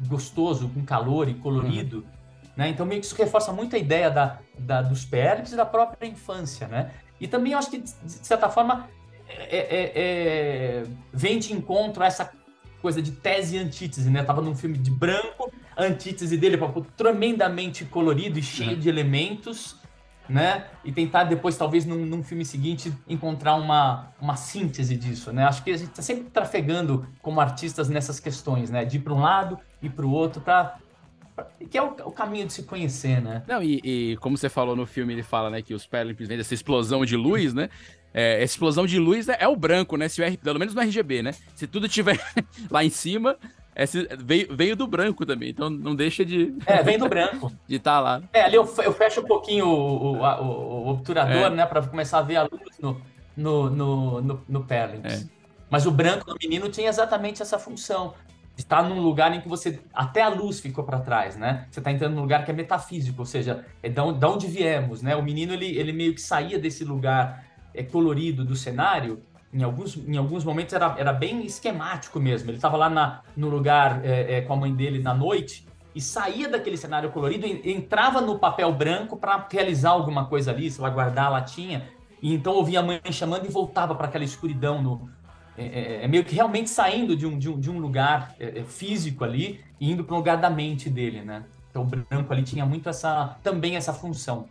[0.08, 2.16] gostoso, com calor e colorido, uhum.
[2.56, 2.70] Né?
[2.70, 6.08] Então, meio que isso reforça muito a ideia da, da, dos péricles e da própria
[6.08, 6.66] infância.
[6.66, 6.90] Né?
[7.20, 7.90] E também eu acho que, de
[8.26, 8.88] certa forma,
[9.28, 12.32] é, é, é, vem de encontro a essa
[12.86, 14.08] coisa de tese e antítese.
[14.08, 14.20] Né?
[14.20, 18.78] Eu tava num filme de branco, a antítese dele é tremendamente colorido e cheio uhum.
[18.78, 19.74] de elementos.
[20.28, 20.66] Né?
[20.84, 25.44] E tentar depois, talvez, num, num, filme seguinte, encontrar uma, uma síntese disso, né?
[25.44, 28.84] Acho que a gente está sempre trafegando como artistas nessas questões, né?
[28.84, 30.78] De ir para um lado e para o outro para
[31.70, 33.44] que é o, o, caminho de se conhecer, né?
[33.46, 36.38] Não, e, e, como você falou no filme, ele fala, né, que os Pelicans vêm
[36.38, 37.68] dessa explosão de luz, né?
[38.18, 40.08] É, explosão de luz é, é, o branco, né?
[40.08, 41.34] Se o pelo menos no RGB, né?
[41.54, 42.18] Se tudo tiver
[42.70, 43.36] lá em cima,
[43.74, 43.84] é,
[44.18, 46.54] veio, veio do branco também, então não deixa de.
[46.64, 47.52] É, vem do branco.
[47.68, 48.22] de estar tá lá.
[48.32, 51.50] É, ali eu, eu fecho um pouquinho o, o, o, o obturador, é.
[51.50, 51.66] né?
[51.66, 52.98] Pra começar a ver a luz no,
[53.36, 55.22] no, no, no, no É.
[55.68, 58.14] Mas o branco do menino tinha exatamente essa função
[58.54, 61.66] de estar num lugar em que você até a luz ficou para trás, né?
[61.70, 65.14] Você está entrando num lugar que é metafísico, ou seja, é de onde viemos, né?
[65.14, 67.44] O menino ele, ele meio que saía desse lugar
[67.76, 69.22] é, colorido do cenário.
[69.52, 72.50] Em alguns, em alguns momentos era, era bem esquemático mesmo.
[72.50, 76.00] Ele estava lá na, no lugar é, é, com a mãe dele na noite e
[76.00, 80.82] saía daquele cenário colorido e entrava no papel branco para realizar alguma coisa ali, sei
[80.82, 81.88] lá, guardar a latinha.
[82.20, 85.08] E então ouvia a mãe chamando e voltava para aquela escuridão no,
[85.56, 88.58] é, é, é, meio que realmente saindo de um, de um, de um lugar é,
[88.58, 91.44] é físico ali e indo para um lugar da mente dele, né?
[91.70, 94.48] Então o branco ali tinha muito essa também essa função.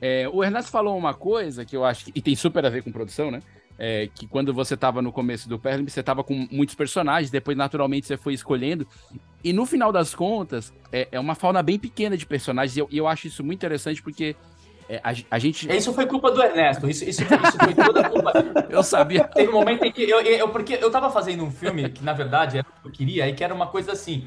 [0.00, 2.82] É, o Ernesto falou uma coisa que eu acho que e tem super a ver
[2.82, 3.42] com produção, né?
[3.78, 7.56] é, que quando você estava no começo do Perlim, você estava com muitos personagens, depois
[7.56, 8.86] naturalmente você foi escolhendo.
[9.44, 12.88] E no final das contas, é, é uma fauna bem pequena de personagens, e eu,
[12.90, 14.34] eu acho isso muito interessante porque
[14.88, 15.70] é, a, a, gente.
[15.70, 16.90] Isso foi culpa do Ernesto.
[16.90, 18.32] Isso, isso, foi, isso foi toda culpa.
[18.68, 19.24] eu sabia.
[19.24, 20.02] Teve um momento em que.
[20.02, 22.92] Eu, eu, porque eu tava fazendo um filme que, na verdade, era o que eu
[22.92, 24.26] queria, e que era uma coisa assim.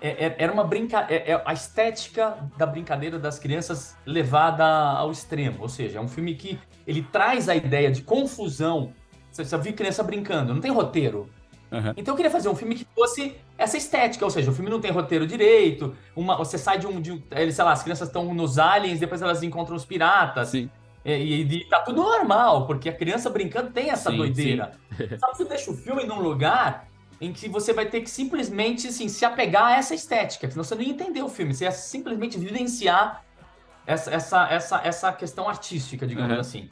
[0.00, 1.24] É, é, era uma brincadeira.
[1.24, 5.58] É, a estética da brincadeira das crianças levada ao extremo.
[5.60, 8.92] Ou seja, é um filme que ele traz a ideia de confusão.
[9.30, 11.28] Você já viu criança brincando, não tem roteiro.
[11.70, 11.92] Uhum.
[11.96, 14.80] Então eu queria fazer um filme que fosse essa estética, ou seja, o filme não
[14.80, 17.22] tem roteiro direito, uma, você sai de um, de um.
[17.52, 20.48] Sei lá, as crianças estão nos aliens, depois elas encontram os piratas.
[20.48, 20.68] Sim.
[21.04, 24.72] E, e, e, tá tudo normal, porque a criança brincando tem essa sim, doideira.
[24.96, 25.16] Sim.
[25.18, 26.89] Só que você deixa o filme num lugar
[27.20, 30.74] em que você vai ter que simplesmente assim, se apegar a essa estética, senão você
[30.74, 33.22] não ia entender o filme, você ia simplesmente vivenciar
[33.86, 36.40] essa, essa, essa, essa questão artística, digamos uhum.
[36.40, 36.70] assim.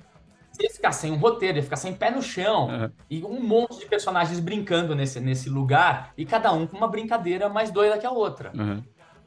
[0.50, 2.90] Você ia ficar sem um roteiro, ia ficar sem pé no chão, uhum.
[3.10, 7.48] e um monte de personagens brincando nesse, nesse lugar, e cada um com uma brincadeira
[7.48, 8.50] mais doida que a outra.
[8.56, 8.82] Uhum.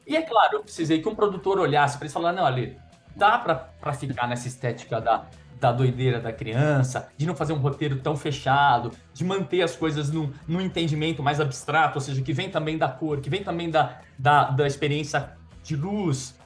[0.06, 2.76] E é claro, eu precisei que um produtor olhasse para ele e falasse, não, ali,
[3.14, 5.26] dá para ficar nessa estética da,
[5.62, 10.10] da doideira da criança, de não fazer um roteiro tão fechado, de manter as coisas
[10.10, 13.70] no, no entendimento mais abstrato, ou seja, que vem também da cor, que vem também
[13.70, 16.36] da, da, da experiência de luz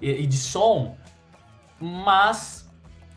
[0.00, 0.96] e, e de som,
[1.78, 2.66] mas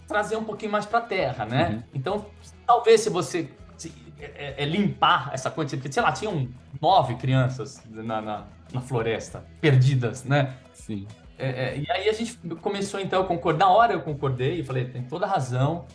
[0.05, 1.69] trazer um pouquinho mais para a terra, né?
[1.69, 1.83] Uhum.
[1.93, 2.25] Então,
[2.67, 6.49] talvez se você se, é, é, limpar essa quantidade, sei lá, tinham
[6.81, 10.57] nove crianças na, na, na floresta, perdidas, né?
[10.73, 11.07] Sim.
[11.39, 13.65] É, é, e aí a gente começou então a concordar.
[13.65, 15.85] Na hora eu concordei e falei, tem toda razão.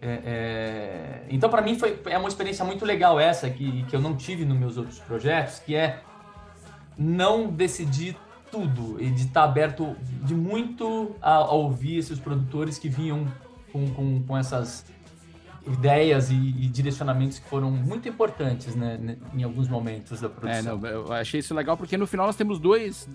[0.00, 4.00] É, é então para mim foi é uma experiência muito legal essa que, que eu
[4.00, 6.00] não tive nos meus outros projetos, que é
[6.98, 8.16] não decidir
[8.50, 13.26] tudo e de estar aberto de muito a, a ouvir esses produtores que vinham
[13.72, 14.86] com, com, com essas
[15.66, 20.58] ideias e, e, direcionamentos que foram muito importantes né, em alguns momentos da produção.
[20.58, 23.08] É, não, eu achei isso legal porque no final nós temos dois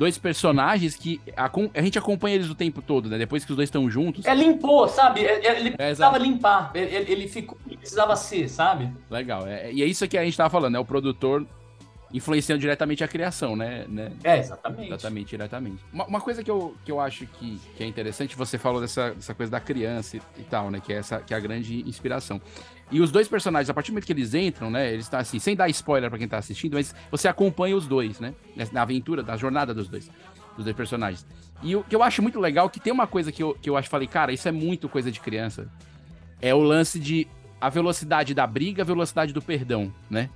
[0.00, 3.18] dois personagens que a, a, gente acompanha eles o tempo todo, né?
[3.18, 4.24] Depois que os dois estão juntos.
[4.24, 5.22] É, limpou, sabe?
[5.22, 6.70] É, é, ele precisava limpar.
[6.74, 7.58] Ele, ele, ficou.
[7.66, 8.90] Ele precisava ser, sabe?
[9.10, 9.46] Legal.
[9.46, 10.78] É, e é isso que a gente tava falando, né?
[10.78, 11.46] O produtor
[12.14, 13.84] influenciando diretamente a criação, né?
[13.88, 14.10] né?
[14.24, 14.88] É, exatamente.
[14.88, 15.84] Exatamente, diretamente.
[15.92, 19.10] Uma, uma, coisa que eu, que eu acho que, que é interessante, você falou dessa,
[19.14, 20.80] dessa coisa da criança e, e, tal, né?
[20.82, 22.40] Que é, essa, que é a grande inspiração.
[22.90, 24.92] E os dois personagens, a partir do momento que eles entram, né?
[24.92, 28.18] Eles estão assim, sem dar spoiler para quem tá assistindo, mas você acompanha os dois,
[28.18, 28.34] né?
[28.72, 30.10] Na aventura, da jornada dos dois.
[30.56, 31.24] Dos dois personagens.
[31.62, 33.76] E o que eu acho muito legal, que tem uma coisa que eu, que eu
[33.76, 35.68] acho, falei, cara, isso é muito coisa de criança.
[36.40, 37.28] É o lance de
[37.60, 40.30] a velocidade da briga, a velocidade do perdão, né?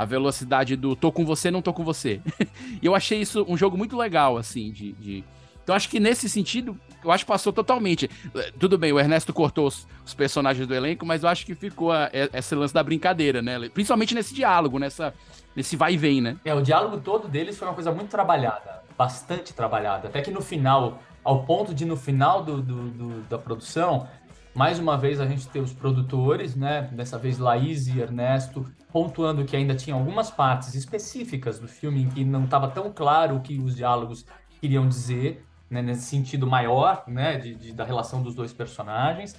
[0.00, 2.22] a velocidade do tô com você, não tô com você.
[2.80, 5.22] e eu achei isso um jogo muito legal, assim, de, de...
[5.70, 8.10] Então acho que nesse sentido, eu acho que passou totalmente.
[8.58, 11.92] Tudo bem, o Ernesto cortou os, os personagens do elenco, mas eu acho que ficou
[11.92, 13.68] a, a, esse lance da brincadeira, né?
[13.68, 15.14] Principalmente nesse diálogo, nessa,
[15.54, 16.36] nesse vai e vem, né?
[16.44, 20.08] É, o diálogo todo deles foi uma coisa muito trabalhada, bastante trabalhada.
[20.08, 24.08] Até que no final, ao ponto de no final do, do, do da produção,
[24.52, 26.90] mais uma vez a gente tem os produtores, né?
[26.90, 32.08] Dessa vez Laís e Ernesto, pontuando que ainda tinha algumas partes específicas do filme em
[32.08, 34.26] que não estava tão claro o que os diálogos
[34.60, 35.80] queriam dizer, né?
[35.80, 37.38] nesse sentido maior, né?
[37.38, 39.32] De, de da relação dos dois personagens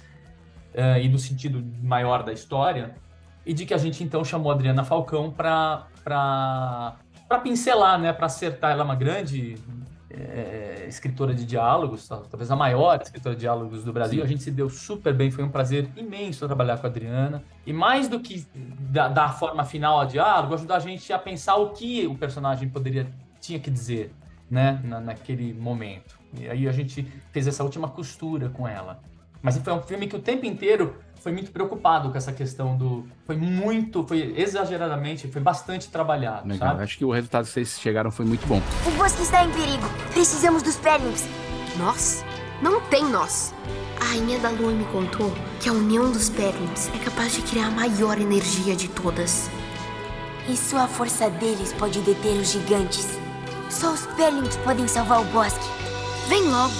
[0.74, 2.94] uh, e do sentido maior da história,
[3.44, 5.86] e de que a gente então chamou a Adriana Falcão para
[7.42, 8.12] pincelar, né?
[8.12, 8.72] Para acertar.
[8.72, 9.56] Ela é uma grande
[10.08, 14.20] é, escritora de diálogos, talvez a maior escritora de diálogos do Brasil.
[14.20, 14.24] Sim.
[14.24, 17.42] A gente se deu super bem, foi um prazer imenso trabalhar com a Adriana.
[17.66, 18.46] E mais do que
[18.90, 22.68] dar a forma final ao diálogo, ajudar a gente a pensar o que o personagem
[22.68, 23.06] poderia
[23.40, 24.14] tinha que dizer,
[24.48, 26.21] né, Na, naquele momento.
[26.38, 29.00] E aí a gente fez essa última costura com ela.
[29.42, 33.06] Mas foi um filme que o tempo inteiro foi muito preocupado com essa questão do.
[33.26, 36.48] Foi muito, foi exageradamente, foi bastante trabalhado.
[36.48, 36.68] Legal.
[36.70, 36.82] Sabe?
[36.82, 38.60] Acho que o resultado que vocês chegaram foi muito bom.
[38.86, 39.84] O bosque está em perigo.
[40.12, 41.28] Precisamos dos Perlings.
[41.78, 42.24] Nós?
[42.60, 43.54] Não tem nós.
[44.00, 47.66] A Rainha da Lua me contou que a união dos Perlings é capaz de criar
[47.66, 49.50] a maior energia de todas.
[50.48, 53.08] E só a força deles pode deter os gigantes.
[53.70, 55.81] Só os Perlings podem salvar o bosque.
[56.28, 56.72] Vem logo.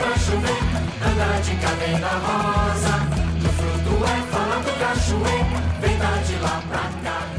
[0.00, 0.58] pra chover,
[1.04, 2.98] anda de cadeira rosa.
[3.42, 7.30] No fruto é falando cachoeira, vem dar de lá pra cá.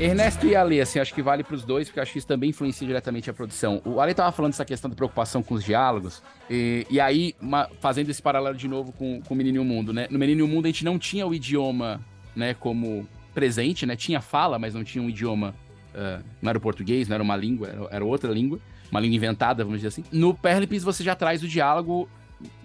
[0.00, 2.50] Ernesto e Ale, assim, acho que vale para os dois, porque acho que isso também
[2.50, 3.82] influencia diretamente a produção.
[3.84, 7.68] O Ale tava falando dessa questão da preocupação com os diálogos, e, e aí, uma,
[7.80, 10.06] fazendo esse paralelo de novo com, com o Menino e o Mundo, né?
[10.08, 12.00] No Menino e o Mundo a gente não tinha o idioma,
[12.36, 13.94] né, como presente, né?
[13.94, 15.54] Tinha fala, mas não tinha um idioma
[15.94, 18.58] uh, não era o português, não era uma língua, era, era, outra língua,
[18.90, 20.04] uma língua inventada, vamos dizer assim.
[20.10, 22.08] No Perlipis você já traz o diálogo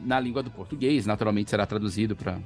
[0.04, 2.40] na língua do português, naturalmente será traduzido para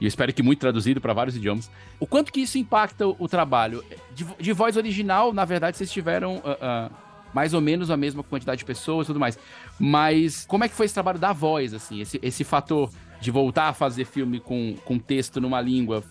[0.00, 1.70] e eu espero que muito traduzido para vários idiomas.
[1.98, 3.84] O quanto que isso impacta o, o trabalho?
[4.14, 6.90] De, de, voz original, na verdade, vocês tiveram uh, uh,
[7.34, 9.38] mais ou menos a mesma quantidade de pessoas e tudo mais.
[9.78, 12.00] Mas como é que foi esse trabalho da voz, assim?
[12.00, 16.02] Esse, esse fator de voltar a fazer filme com, com texto numa língua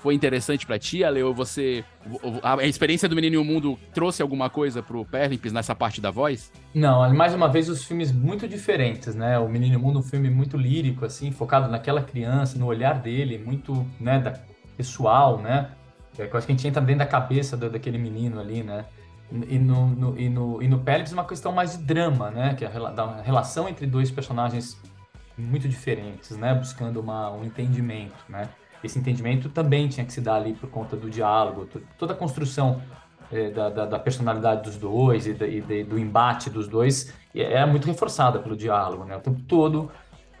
[0.00, 1.22] foi interessante para ti, Ale?
[1.22, 1.84] Ou você.
[2.42, 6.10] A experiência do Menino e o Mundo trouxe alguma coisa pro Perlimps nessa parte da
[6.10, 6.52] voz?
[6.74, 9.38] Não, mais uma vez, os filmes muito diferentes, né?
[9.38, 12.66] O Menino e o Mundo é um filme muito lírico, assim, focado naquela criança, no
[12.66, 14.38] olhar dele, muito, né, da,
[14.76, 15.70] pessoal, né?
[16.18, 18.84] É, eu acho que a gente entra dentro da cabeça daquele menino ali, né?
[19.48, 22.54] E no, no, e no, e no Perlips uma questão mais de drama, né?
[22.54, 24.80] Que é a, da relação entre dois personagens
[25.36, 26.54] muito diferentes, né?
[26.54, 28.48] Buscando uma, um entendimento, né?
[28.82, 32.80] Esse entendimento também tinha que se dar ali por conta do diálogo, toda a construção
[33.30, 37.12] é, da, da, da, personalidade dos dois e, da, e de, do embate dos dois
[37.34, 39.16] era muito reforçada pelo diálogo, né?
[39.16, 39.90] O tempo todo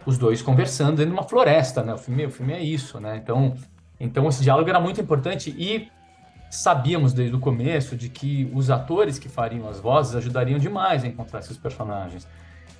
[0.06, 1.92] os dois conversando dentro de uma floresta, né?
[1.92, 3.16] O filme, o filme é isso, né?
[3.16, 3.54] Então,
[4.00, 5.88] então esse diálogo era muito importante e
[6.50, 11.06] sabíamos desde o começo de que os atores que fariam as vozes ajudariam demais a
[11.06, 12.26] encontrar esses personagens.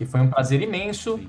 [0.01, 1.21] E foi um prazer imenso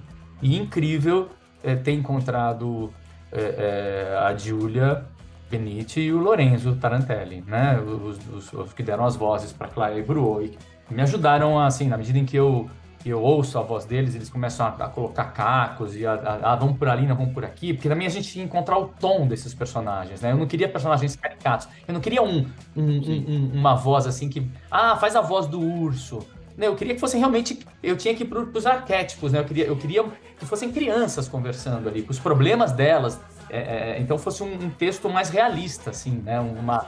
[0.42, 1.30] e incrível
[1.62, 2.94] é, ter encontrado
[3.32, 5.06] é, é, a Giulia
[5.50, 7.80] Benitti e o Lorenzo Tarantelli, né?
[7.80, 10.58] Os, os, os que deram as vozes para Clara e Bruoi.
[10.90, 12.70] Me ajudaram, assim, na medida em que eu,
[13.06, 16.56] eu ouço a voz deles, eles começam a, a colocar cacos e a, a, a,
[16.56, 19.28] vamos por ali, não vamos por aqui, porque também a gente que encontrar o tom
[19.28, 20.32] desses personagens, né?
[20.32, 24.50] Eu não queria personagens caricatos, eu não queria um, um, um, uma voz assim que,
[24.70, 26.20] ah, faz a voz do urso,
[26.60, 27.58] né, eu queria que fossem realmente.
[27.82, 29.40] Eu tinha que ir para os arquétipos, né?
[29.40, 30.04] Eu queria, eu queria
[30.38, 33.18] que fossem crianças conversando ali, com os problemas delas.
[33.50, 36.38] É, é, então fosse um, um, texto mais realista, assim, né?
[36.42, 36.86] Uma,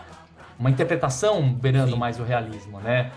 [0.60, 1.98] uma interpretação beirando Sim.
[1.98, 3.12] mais o realismo, né?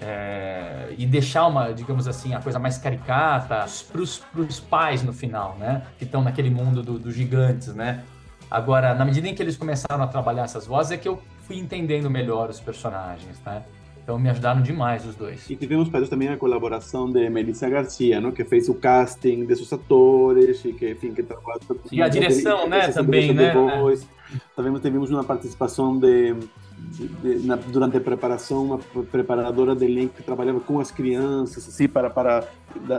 [0.00, 5.58] É, e deixar uma, digamos assim, a coisa mais caricata para os pais no final,
[5.58, 5.82] né?
[5.98, 8.02] Que estão naquele mundo dos do gigantes, né?
[8.50, 11.58] Agora, na medida em que eles começaram a trabalhar essas vozes, é que eu fui
[11.58, 13.62] entendendo melhor os personagens, né?
[14.02, 15.48] Então me ajudaram demais os dois.
[15.48, 18.32] E tivemos para também a colaboração de Melissa Garcia, não?
[18.32, 21.60] que fez o casting desses atores e que, enfim, que trabalhou...
[21.92, 23.52] E a direção, né, também, né?
[23.52, 24.06] Voz.
[24.54, 26.34] Também tivemos uma participação de,
[26.78, 28.78] de, de na, durante a preparação, uma
[29.10, 32.46] preparadora de elenco que trabalhava com as crianças, assim, para, para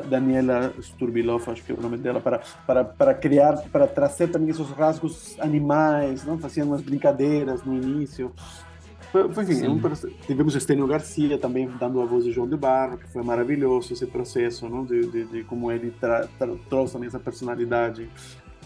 [0.10, 4.50] Daniela Sturbilov, acho que é o nome dela, para, para, para criar, para trazer também
[4.50, 6.38] esses rasgos animais, não?
[6.38, 8.32] Faziam umas brincadeiras no início.
[9.12, 9.80] Foi, foi enfim, um,
[10.26, 14.06] tivemos Estênio Garcia também dando a voz de João de Barro, que foi maravilhoso esse
[14.06, 14.86] processo, não?
[14.86, 15.94] De, de, de como ele
[16.70, 18.10] trouxe também essa personalidade.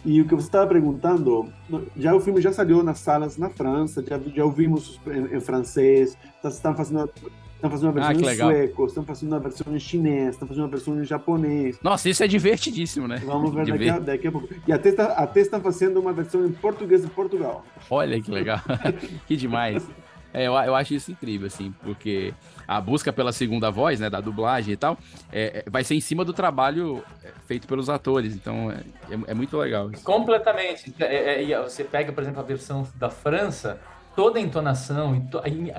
[0.05, 1.51] E o que você estava perguntando,
[1.97, 6.15] já o filme já saiu nas salas na França, já, já ouvimos em, em francês,
[6.43, 7.09] tá, estão fazendo
[7.55, 10.63] Estão fazendo uma versão ah, em sueco, estão fazendo uma versão em chinês, estão fazendo
[10.65, 11.79] uma versão em japonês.
[11.81, 13.21] Nossa, isso é divertidíssimo, né?
[13.25, 14.49] Vamos ver daqui a, daqui a, pouco.
[14.67, 17.65] E até, está, até estão fazendo uma versão em português de Portugal.
[17.89, 18.59] Olha que legal.
[19.25, 19.87] que demais.
[20.35, 22.33] É, eu, eu acho isso incrível, assim, porque
[22.67, 24.97] a busca pela segunda voz, né, da dublagem e tal,
[25.31, 28.75] é, é vai ser em cima do trabalho é, feito pelos atores, então é,
[29.09, 29.89] é, é muito legal.
[29.91, 30.03] Isso.
[30.03, 30.93] Completamente.
[30.99, 33.79] É, você pega, por exemplo, a versão da França,
[34.13, 35.15] toda a entonação,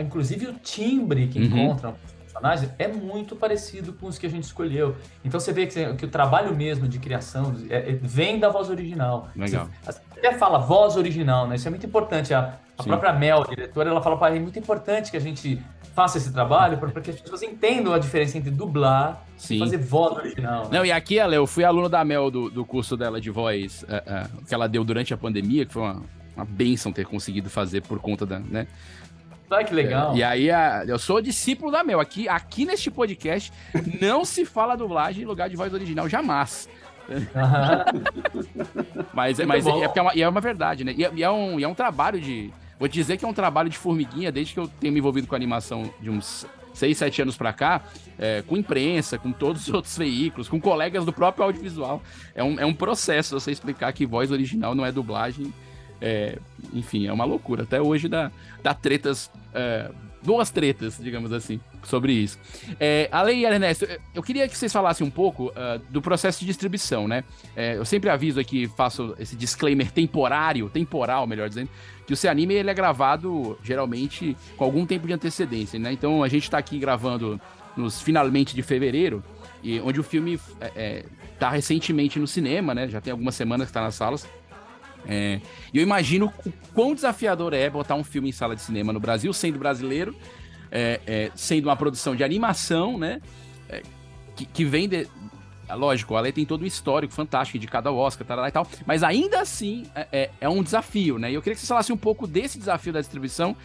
[0.00, 1.44] inclusive o timbre que uhum.
[1.44, 1.94] encontram
[2.36, 4.96] personagens é muito parecido com os que a gente escolheu.
[5.24, 9.28] Então você vê que, que o trabalho mesmo de criação é, vem da voz original.
[9.34, 9.68] Legal.
[9.82, 11.56] Você até fala voz original, né?
[11.56, 12.32] Isso é muito importante.
[12.32, 15.62] A, a própria Mel, a diretora, ela fala, é muito importante que a gente
[15.94, 19.56] faça esse trabalho para que as pessoas entendam a diferença entre dublar Sim.
[19.56, 20.64] e fazer voz original.
[20.64, 20.78] Né?
[20.78, 23.82] Não, e aqui, ela, eu fui aluno da Mel do, do curso dela de voz
[23.84, 26.02] uh, uh, que ela deu durante a pandemia, que foi uma,
[26.36, 28.66] uma benção ter conseguido fazer por conta da, né?
[29.50, 30.12] Ah, que legal.
[30.12, 32.00] É, e aí, a, eu sou discípulo da Mel.
[32.00, 33.52] Aqui, aqui neste podcast,
[34.00, 36.68] não se fala dublagem em lugar de voz original, jamais.
[39.12, 40.92] mas mas é, é, é, uma, é uma verdade, né?
[40.96, 43.70] E é, e é, um, é um trabalho de Vou dizer que é um trabalho
[43.70, 47.36] de formiguinha desde que eu tenho me envolvido com animação de uns 6, 7 anos
[47.36, 47.82] para cá,
[48.18, 52.02] é, com imprensa, com todos os outros veículos, com colegas do próprio audiovisual.
[52.34, 55.52] É um, é um processo você explicar que voz original não é dublagem.
[56.00, 56.38] É,
[56.72, 57.62] enfim, é uma loucura.
[57.62, 58.30] Até hoje dá,
[58.62, 59.90] dá tretas é,
[60.26, 62.38] duas tretas, digamos assim, sobre isso.
[62.80, 67.06] É, além, Ernesto, eu queria que vocês falassem um pouco uh, do processo de distribuição,
[67.06, 67.22] né?
[67.54, 71.70] É, eu sempre aviso aqui, faço esse disclaimer temporário, temporal, melhor dizendo,
[72.06, 75.92] que o seu anime ele é gravado geralmente com algum tempo de antecedência, né?
[75.92, 77.40] Então a gente está aqui gravando
[77.76, 79.22] nos finalmente de fevereiro,
[79.62, 81.04] e onde o filme é, é,
[81.38, 82.88] tá recentemente no cinema, né?
[82.88, 84.26] Já tem algumas semanas que está nas salas.
[85.06, 85.40] É,
[85.72, 89.32] eu imagino o quão desafiador é botar um filme em sala de cinema no Brasil,
[89.32, 90.16] sendo brasileiro,
[90.70, 93.20] é, é, sendo uma produção de animação, né?
[93.68, 93.82] É,
[94.34, 95.06] que, que, vem de.
[95.70, 99.02] Lógico, a lei tem todo um histórico fantástico de cada Oscar tarará e tal, mas
[99.02, 101.30] ainda assim é, é, é, um desafio, né?
[101.30, 103.56] E eu queria que você falasse um pouco desse desafio da distribuição,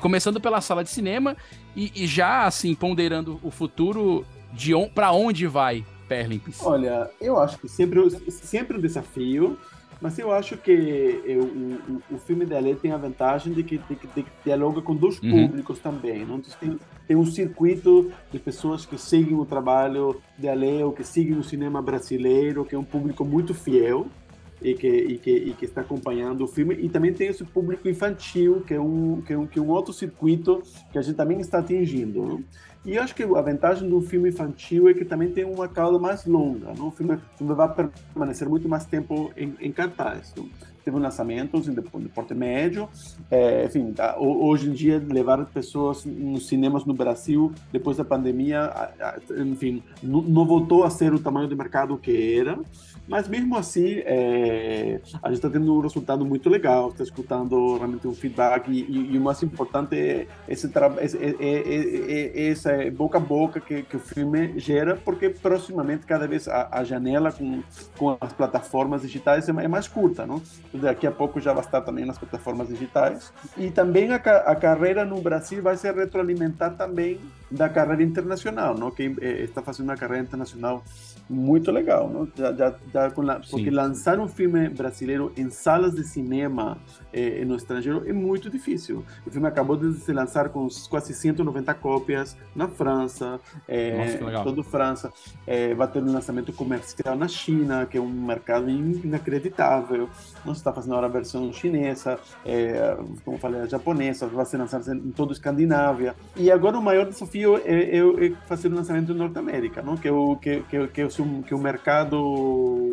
[0.00, 1.36] começando pela sala de cinema
[1.76, 6.60] e, e já assim ponderando o futuro de on, para onde vai Perlimps.
[6.62, 9.58] Olha, eu acho que sempre, sempre um desafio.
[10.04, 10.70] Mas eu acho que
[11.24, 14.94] eu, o, o, filme da lei tem a vantagem de que, de, de, dialoga com
[14.94, 15.48] dois uhum.
[15.48, 16.26] públicos também.
[16.26, 16.36] Não?
[16.36, 16.78] Então, tem,
[17.08, 21.42] tem um circuito de pessoas que seguem o trabalho de Alê ou que seguem o
[21.42, 24.06] cinema brasileiro, que é um público muito fiel
[24.60, 26.74] e que, e que, e que está acompanhando o filme.
[26.74, 29.70] E também tem esse público infantil, que é um, que é um, que é um
[29.70, 32.26] outro circuito que a gente também está atingindo.
[32.26, 32.44] Não?
[32.84, 35.98] E eu acho que a vantagem do filme infantil é que também tem uma cauda
[35.98, 36.72] mais longa.
[36.76, 36.88] Não?
[36.88, 37.74] O, filme, vai
[38.12, 40.34] permanecer muito mais tempo em, em cartaz.
[40.36, 40.46] Não?
[40.84, 42.86] Teve um lançamento de, de porte médio.
[43.30, 48.70] É, enfim, tá, hoje em dia, levar pessoas nos cinemas no Brasil, depois da pandemia,
[49.38, 52.58] enfim, não, não voltou a ser o tamanho do mercado que era.
[53.06, 58.08] Mas mesmo assim, é, a gente está tendo um resultado muito legal, está escutando realmente
[58.08, 63.20] um feedback e, e, o mais importante é esse, esse, é, é, essa boca a
[63.20, 67.62] boca que, que, o filme gera, porque proximamente cada vez a, a janela com,
[67.98, 70.40] com as plataformas digitais é, é mais curta, não?
[70.72, 73.32] Daqui a pouco já vai estar também nas plataformas digitais.
[73.56, 78.90] E também a, a carreira no Brasil vai se retroalimentar também da carreira internacional, não?
[78.90, 80.82] Que é, está fazendo uma carreira internacional
[81.28, 82.28] muito legal, não?
[82.36, 83.70] Já, já, já la, porque Sim.
[83.70, 86.78] lançar um filme brasileiro em salas de cinema
[87.12, 89.04] eh, no estrangeiro é muito difícil.
[89.26, 94.62] O filme acabou de se lançar com quase 190 cópias na França, eh, Nossa, toda
[94.62, 95.12] França.
[95.46, 100.08] Eh, vai ter um lançamento comercial na China, que é um mercado inacreditável.
[100.44, 104.88] Não está fazendo agora a versão chinesa, eh, como falei, a japonesa, vai ser lançado
[104.92, 106.14] em toda a Escandinávia.
[106.36, 109.96] E agora o maior desafio é, é, é fazer o lançamento em Norte América, não?
[109.96, 112.83] que é o que, que, que é que o mercado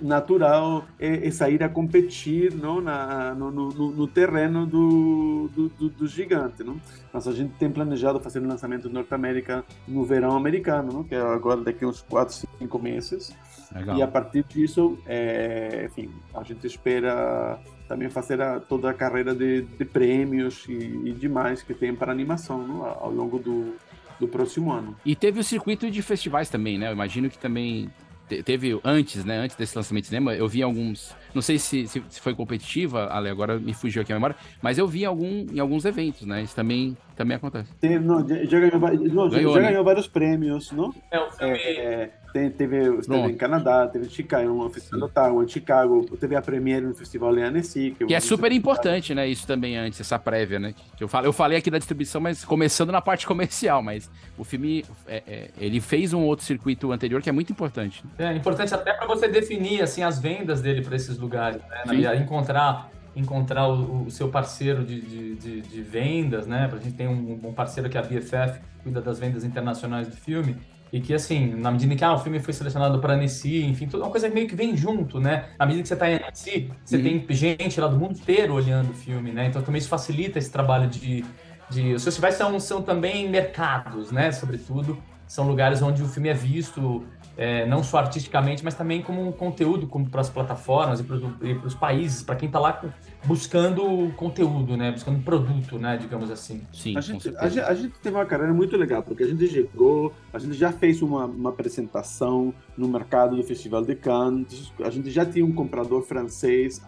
[0.00, 2.80] natural é, é sair a competir não?
[2.80, 6.62] Na, no, no, no terreno do, do, do, do, gigante.
[6.62, 6.80] Não?
[7.12, 10.92] Mas a gente tem planejado fazer o um lançamento em Norte América no verão americano,
[10.92, 11.04] não?
[11.04, 13.34] que é agora daqui uns 4, 5 meses.
[13.74, 13.98] Legal.
[13.98, 19.34] E a partir disso, é, enfim, a gente espera também fazer a, toda a carreira
[19.34, 22.84] de, de prêmios e, e demais que tem para animação não?
[22.84, 23.74] ao longo do,
[24.18, 24.96] do próximo ano.
[25.04, 26.88] E teve o circuito de festivais também, né?
[26.88, 27.90] Eu imagino que também
[28.28, 29.38] teve antes, né?
[29.38, 31.14] Antes desse lançamento de cinema, eu vi alguns.
[31.34, 34.78] Não sei se, se, se, foi competitiva, Ale, agora me fugiu aqui a memória, mas
[34.78, 36.42] eu vi algum, em alguns eventos, né?
[36.42, 37.72] Isso também, também acontece.
[37.80, 39.68] Tem, não, já, ganhou, não, ganhou, já né?
[39.68, 40.94] ganhou vários prêmios, não?
[41.10, 41.58] É, o filme.
[41.58, 46.36] É, tem, teve, teve em Canadá, teve em Chicago, um festival Ottawa, em Chicago, teve
[46.36, 47.94] a premiere no festival Annecy.
[47.98, 49.26] Que, que é super importante, né?
[49.26, 50.74] Isso também antes, essa prévia, né?
[50.96, 54.44] Que eu, falei, eu falei aqui da distribuição, mas começando na parte comercial, mas o
[54.44, 58.04] filme, é, é, ele fez um outro circuito anterior que é muito importante.
[58.18, 62.16] É importante até para você definir, assim, as vendas dele para esses lugares, né?
[62.16, 66.70] Encontrar encontrar o, o, seu parceiro de, de, de, de vendas, né?
[66.72, 70.06] A gente tem um, um parceiro que é a BFF, que cuida das vendas internacionais
[70.06, 70.56] do filme.
[70.92, 74.04] E que, assim, na medida que ah, o filme foi selecionado para Annecy, enfim, toda
[74.04, 75.50] uma coisa meio que vem junto, né?
[75.58, 77.24] À medida que você está em Annecy, você uhum.
[77.26, 79.46] tem gente lá do mundo inteiro olhando o filme, né?
[79.46, 81.24] Então também isso facilita esse trabalho de.
[81.70, 84.32] de os festivais são, são também mercados, né?
[84.32, 87.04] Sobretudo, são lugares onde o filme é visto
[87.38, 91.16] é, não só artisticamente, mas também como um conteúdo para as plataformas e para
[91.64, 92.82] os países, para quem está lá
[93.24, 94.92] buscando conteúdo, né?
[94.92, 95.96] Buscando produto, né?
[95.96, 96.62] Digamos assim.
[96.72, 100.12] Sim, a gente, a, a, gente teve uma carreira muito legal, porque a gente chegou,
[100.32, 105.10] a gente já fez uma, uma apresentação no mercado do Festival de Cannes, a gente
[105.10, 106.80] já tinha um comprador francês,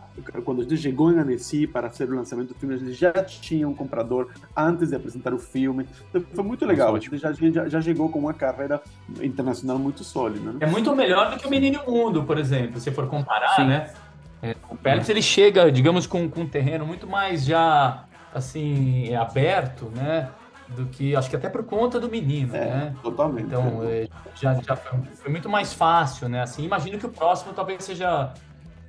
[0.44, 3.12] quando a gente chegou em Annecy para fazer o lançamento do filme, a gente já
[3.24, 5.86] tinha um comprador antes de apresentar o filme.
[6.08, 8.82] Então, foi muito legal, a gente já, já, já chegou com uma carreira
[9.22, 10.52] internacional muito sólida.
[10.52, 10.58] Né?
[10.60, 13.66] É muito melhor do que o Menino Mundo, por exemplo, se for comparar, Sim.
[13.66, 13.90] né?
[14.42, 19.90] É, o Pérez ele chega, digamos, com, com um terreno muito mais já assim aberto,
[19.94, 20.30] né?
[20.68, 22.96] Do que acho que até por conta do menino, é, né?
[23.02, 23.46] Totalmente.
[23.46, 26.42] Então é, já, já foi, foi, muito mais fácil, né?
[26.42, 28.32] Assim, imagino que o próximo talvez seja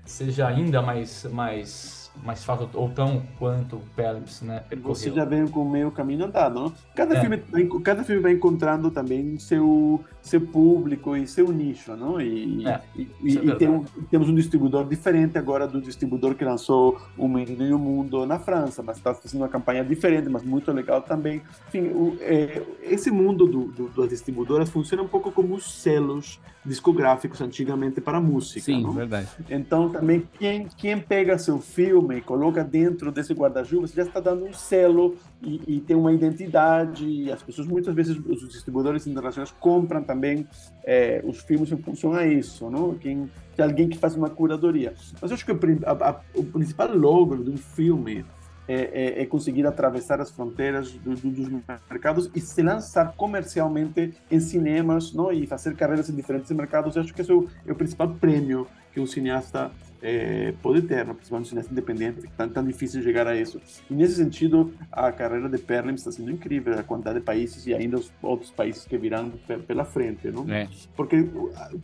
[0.06, 4.64] seja ainda mais mais mais fácil ou tão quanto o Phelps, né?
[4.84, 6.74] Você já vem com meio caminho andado, não?
[6.95, 7.22] Cada, é.
[7.22, 7.38] filme,
[7.84, 12.20] cada filme vai encontrando também seu, seu público e seu nicho, não?
[12.20, 16.43] E, é, e, e, é tem um, temos um distribuidor diferente agora do distribuidor que
[16.43, 20.43] lançou O Menino e o Mundo na França, mas está fazendo uma campanha diferente, mas
[20.43, 21.41] muito legal também.
[21.70, 26.39] Enfim, o, é, esse mundo do, do, das distribuidoras funciona um pouco como os selos
[26.64, 28.91] discográficos antigamente para música, Sim, não?
[28.91, 29.28] verdade.
[29.49, 34.04] Então também quem, quem pega seu filme filme e coloca dentro desse guarda-chuva, você já
[34.04, 37.06] está dando um selo e, e, tem uma identidade.
[37.06, 40.47] E as pessoas, muitas vezes, os distribuidores internacionais compram também
[40.84, 42.95] é, os filmes em função a isso, não?
[42.95, 44.93] Quem, tem alguém que faz uma curadoria.
[45.22, 48.26] Mas eu acho que o, a, a, o principal logro de um filme
[48.72, 51.49] é, é, é, conseguir atravessar as fronteiras do, do, dos
[51.89, 55.30] mercados e se lançar comercialmente em cinemas não?
[55.30, 56.95] e fazer carreiras em diferentes mercados.
[56.95, 60.84] Eu acho que esse é o, é o principal prêmio que um cineasta é, pode
[60.84, 61.13] ter, né?
[61.13, 63.61] principalmente um cineasta independente, que é tão, tão difícil chegar a isso.
[63.89, 67.74] E nesse sentido, a carreira de Perlin está sendo incrível, a quantidade de países e
[67.74, 69.34] ainda os outros países que virão
[69.67, 70.30] pela frente.
[70.30, 70.49] Não?
[70.49, 70.69] É.
[70.95, 71.28] Porque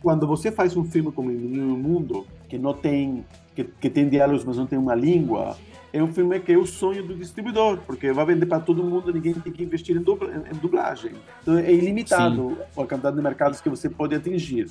[0.00, 1.32] quando você faz um filme como o
[1.78, 5.56] Mundo, que não tem que, que tem diálogos, mas não tem uma língua,
[5.92, 9.12] é um filme que é o sonho do distribuidor, porque vai vender para todo mundo,
[9.12, 11.12] ninguém tem que investir em, dubla, em dublagem.
[11.42, 12.82] Então é ilimitado Sim.
[12.82, 14.68] a quantidade de mercados que você pode atingir.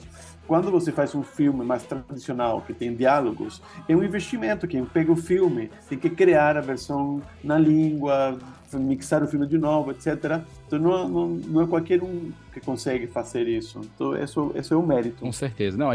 [0.47, 4.68] Quando você faz um filme mais tradicional, que tem diálogos, é um investimento.
[4.68, 8.38] Quem pega o filme tem que criar a versão na língua,
[8.76, 10.41] mixar o filme de novo, etc.
[10.65, 13.82] Então não, não, não é qualquer um que consegue fazer isso.
[13.93, 15.22] Então esse, é esse é o mérito.
[15.22, 15.78] Com certeza.
[15.78, 15.89] Não,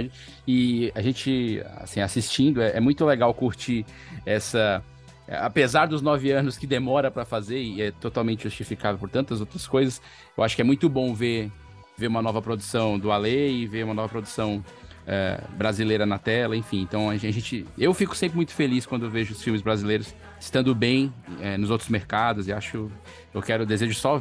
[0.47, 3.87] e a gente, assim, assistindo, é, é muito legal curtir
[4.27, 4.92] essa é,
[5.29, 9.67] apesar dos nove anos que demora para fazer, e é totalmente justificável por tantas outras
[9.67, 10.01] coisas,
[10.37, 11.51] eu acho que é muito bom ver,
[11.97, 14.65] ver uma nova produção do Ale e ver uma nova produção
[15.07, 16.81] é, brasileira na tela, enfim.
[16.83, 20.75] Então a gente, eu fico sempre muito feliz quando eu vejo os filmes brasileiros estando
[20.75, 22.91] bem é, nos outros mercados e acho,
[23.33, 24.21] eu quero, desejo só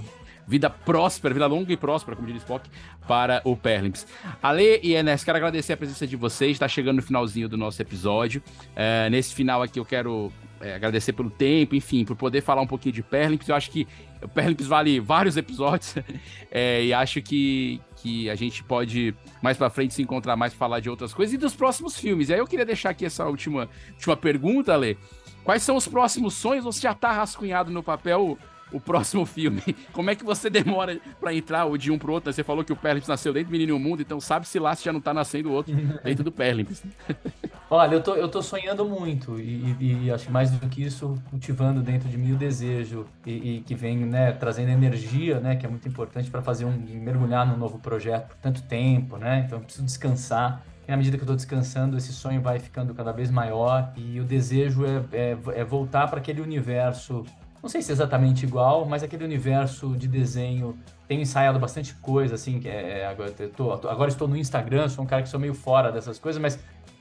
[0.52, 2.70] vida próspera, vida longa e próspera, como diz Spock,
[3.08, 4.06] para o Perlimps.
[4.44, 7.82] Ale e Enes, quero agradecer a presença de vocês, está chegando no finalzinho do nosso
[7.82, 8.44] episódio.
[8.76, 10.30] É, nesse final aqui eu quero
[10.60, 13.48] é, agradecer pelo tempo, enfim, por poder falar um pouquinho de Perlimps.
[13.48, 13.88] Eu acho que
[14.22, 15.96] o Perlimps vale vários episódios
[16.52, 20.60] é, e acho que, que a gente pode mais para frente se encontrar mais para
[20.60, 22.28] falar de outras coisas e dos próximos filmes.
[22.28, 24.98] E aí eu queria deixar aqui essa última, última pergunta, Ale.
[25.46, 26.66] Quais são os próximos sonhos?
[26.66, 28.38] Você já está rascunhado no papel
[28.72, 29.62] o próximo filme.
[29.92, 32.32] Como é que você demora para entrar de um pro outro?
[32.32, 34.86] Você falou que o Perlimps nasceu dentro do Menino Mundo, então sabe se lá se
[34.86, 36.84] já não tá nascendo outro dentro do Perlimps.
[37.70, 40.84] Olha, eu tô, eu tô sonhando muito e, e, e, acho que mais do que
[40.84, 45.56] isso, cultivando dentro de mim o desejo e, e que vem, né, trazendo energia, né,
[45.56, 49.44] que é muito importante para fazer um mergulhar num novo projeto por tanto tempo, né?
[49.46, 50.64] Então eu preciso descansar.
[50.86, 54.20] E na medida que eu estou descansando, esse sonho vai ficando cada vez maior e
[54.20, 57.24] o desejo é, é, é voltar para aquele universo
[57.62, 62.36] não sei se é exatamente igual, mas aquele universo de desenho tenho ensaiado bastante coisa,
[62.36, 65.54] assim, é, é agora, tô, agora estou no Instagram, sou um cara que sou meio
[65.54, 66.60] fora dessas coisas, mas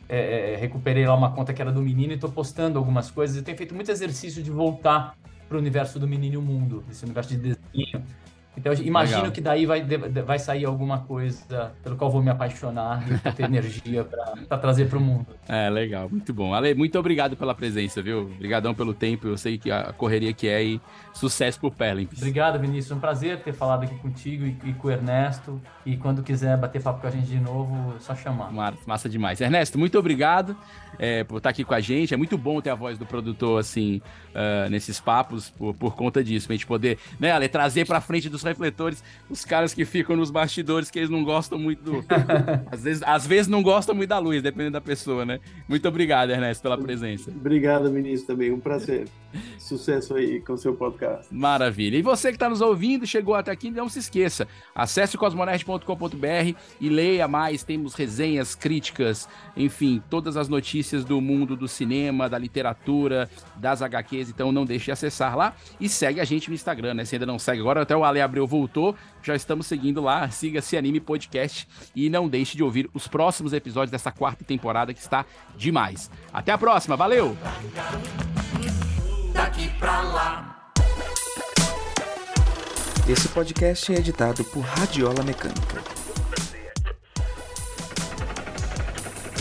[0.08, 3.36] é, é, recuperei lá uma conta que era do menino e estou postando algumas coisas
[3.36, 5.16] e tenho feito muito exercício de voltar
[5.48, 8.04] para o universo do menino mundo, esse universo de desenho.
[8.56, 9.32] Então, imagino Legal.
[9.32, 9.82] que daí vai,
[10.26, 14.04] vai sair alguma coisa pelo qual vou me apaixonar e ter energia
[14.48, 15.26] para trazer para o mundo.
[15.48, 16.52] É, legal, muito bom.
[16.52, 18.22] Ale, muito obrigado pela presença, viu?
[18.22, 20.80] Obrigadão pelo tempo, eu sei que a correria que é e
[21.12, 22.18] sucesso pro Perlimps.
[22.18, 25.60] Obrigado, Vinícius, é um prazer ter falado aqui contigo e, e, com o Ernesto.
[25.84, 28.50] E quando quiser bater papo com a gente de novo, é só chamar.
[28.86, 29.40] Massa demais.
[29.40, 30.56] Ernesto, muito obrigado
[30.98, 32.12] é, por estar aqui com a gente.
[32.12, 36.22] É muito bom ter a voz do produtor, assim, uh, nesses papos, por, por conta
[36.22, 40.14] disso, pra gente poder, né, Ale, trazer pra frente dos refletores os caras que ficam
[40.14, 42.04] nos bastidores, que eles não gostam muito do.
[42.70, 45.40] às, vezes, às vezes não gostam muito da luz, dependendo da pessoa, né?
[45.66, 47.30] Muito obrigado, Ernesto, pela presença.
[47.30, 48.52] Obrigado, ministro, também.
[48.52, 49.08] Um prazer.
[49.58, 50.99] Sucesso aí com o seu podcast.
[51.30, 51.96] Maravilha.
[51.96, 54.46] E você que está nos ouvindo, chegou até aqui, não se esqueça.
[54.74, 57.62] Acesse cosmonerd.com.br e leia mais.
[57.62, 64.30] Temos resenhas, críticas, enfim, todas as notícias do mundo do cinema, da literatura, das HQs.
[64.30, 67.04] Então não deixe de acessar lá e segue a gente no Instagram, né?
[67.04, 70.28] Se ainda não segue agora, até o Ale Abreu voltou, já estamos seguindo lá.
[70.30, 75.00] Siga-se Anime Podcast e não deixe de ouvir os próximos episódios dessa quarta temporada que
[75.00, 75.24] está
[75.56, 76.10] demais.
[76.32, 77.36] Até a próxima, valeu!
[79.32, 80.49] Daqui pra lá.
[83.10, 85.82] Esse podcast é editado por Radiola Mecânica.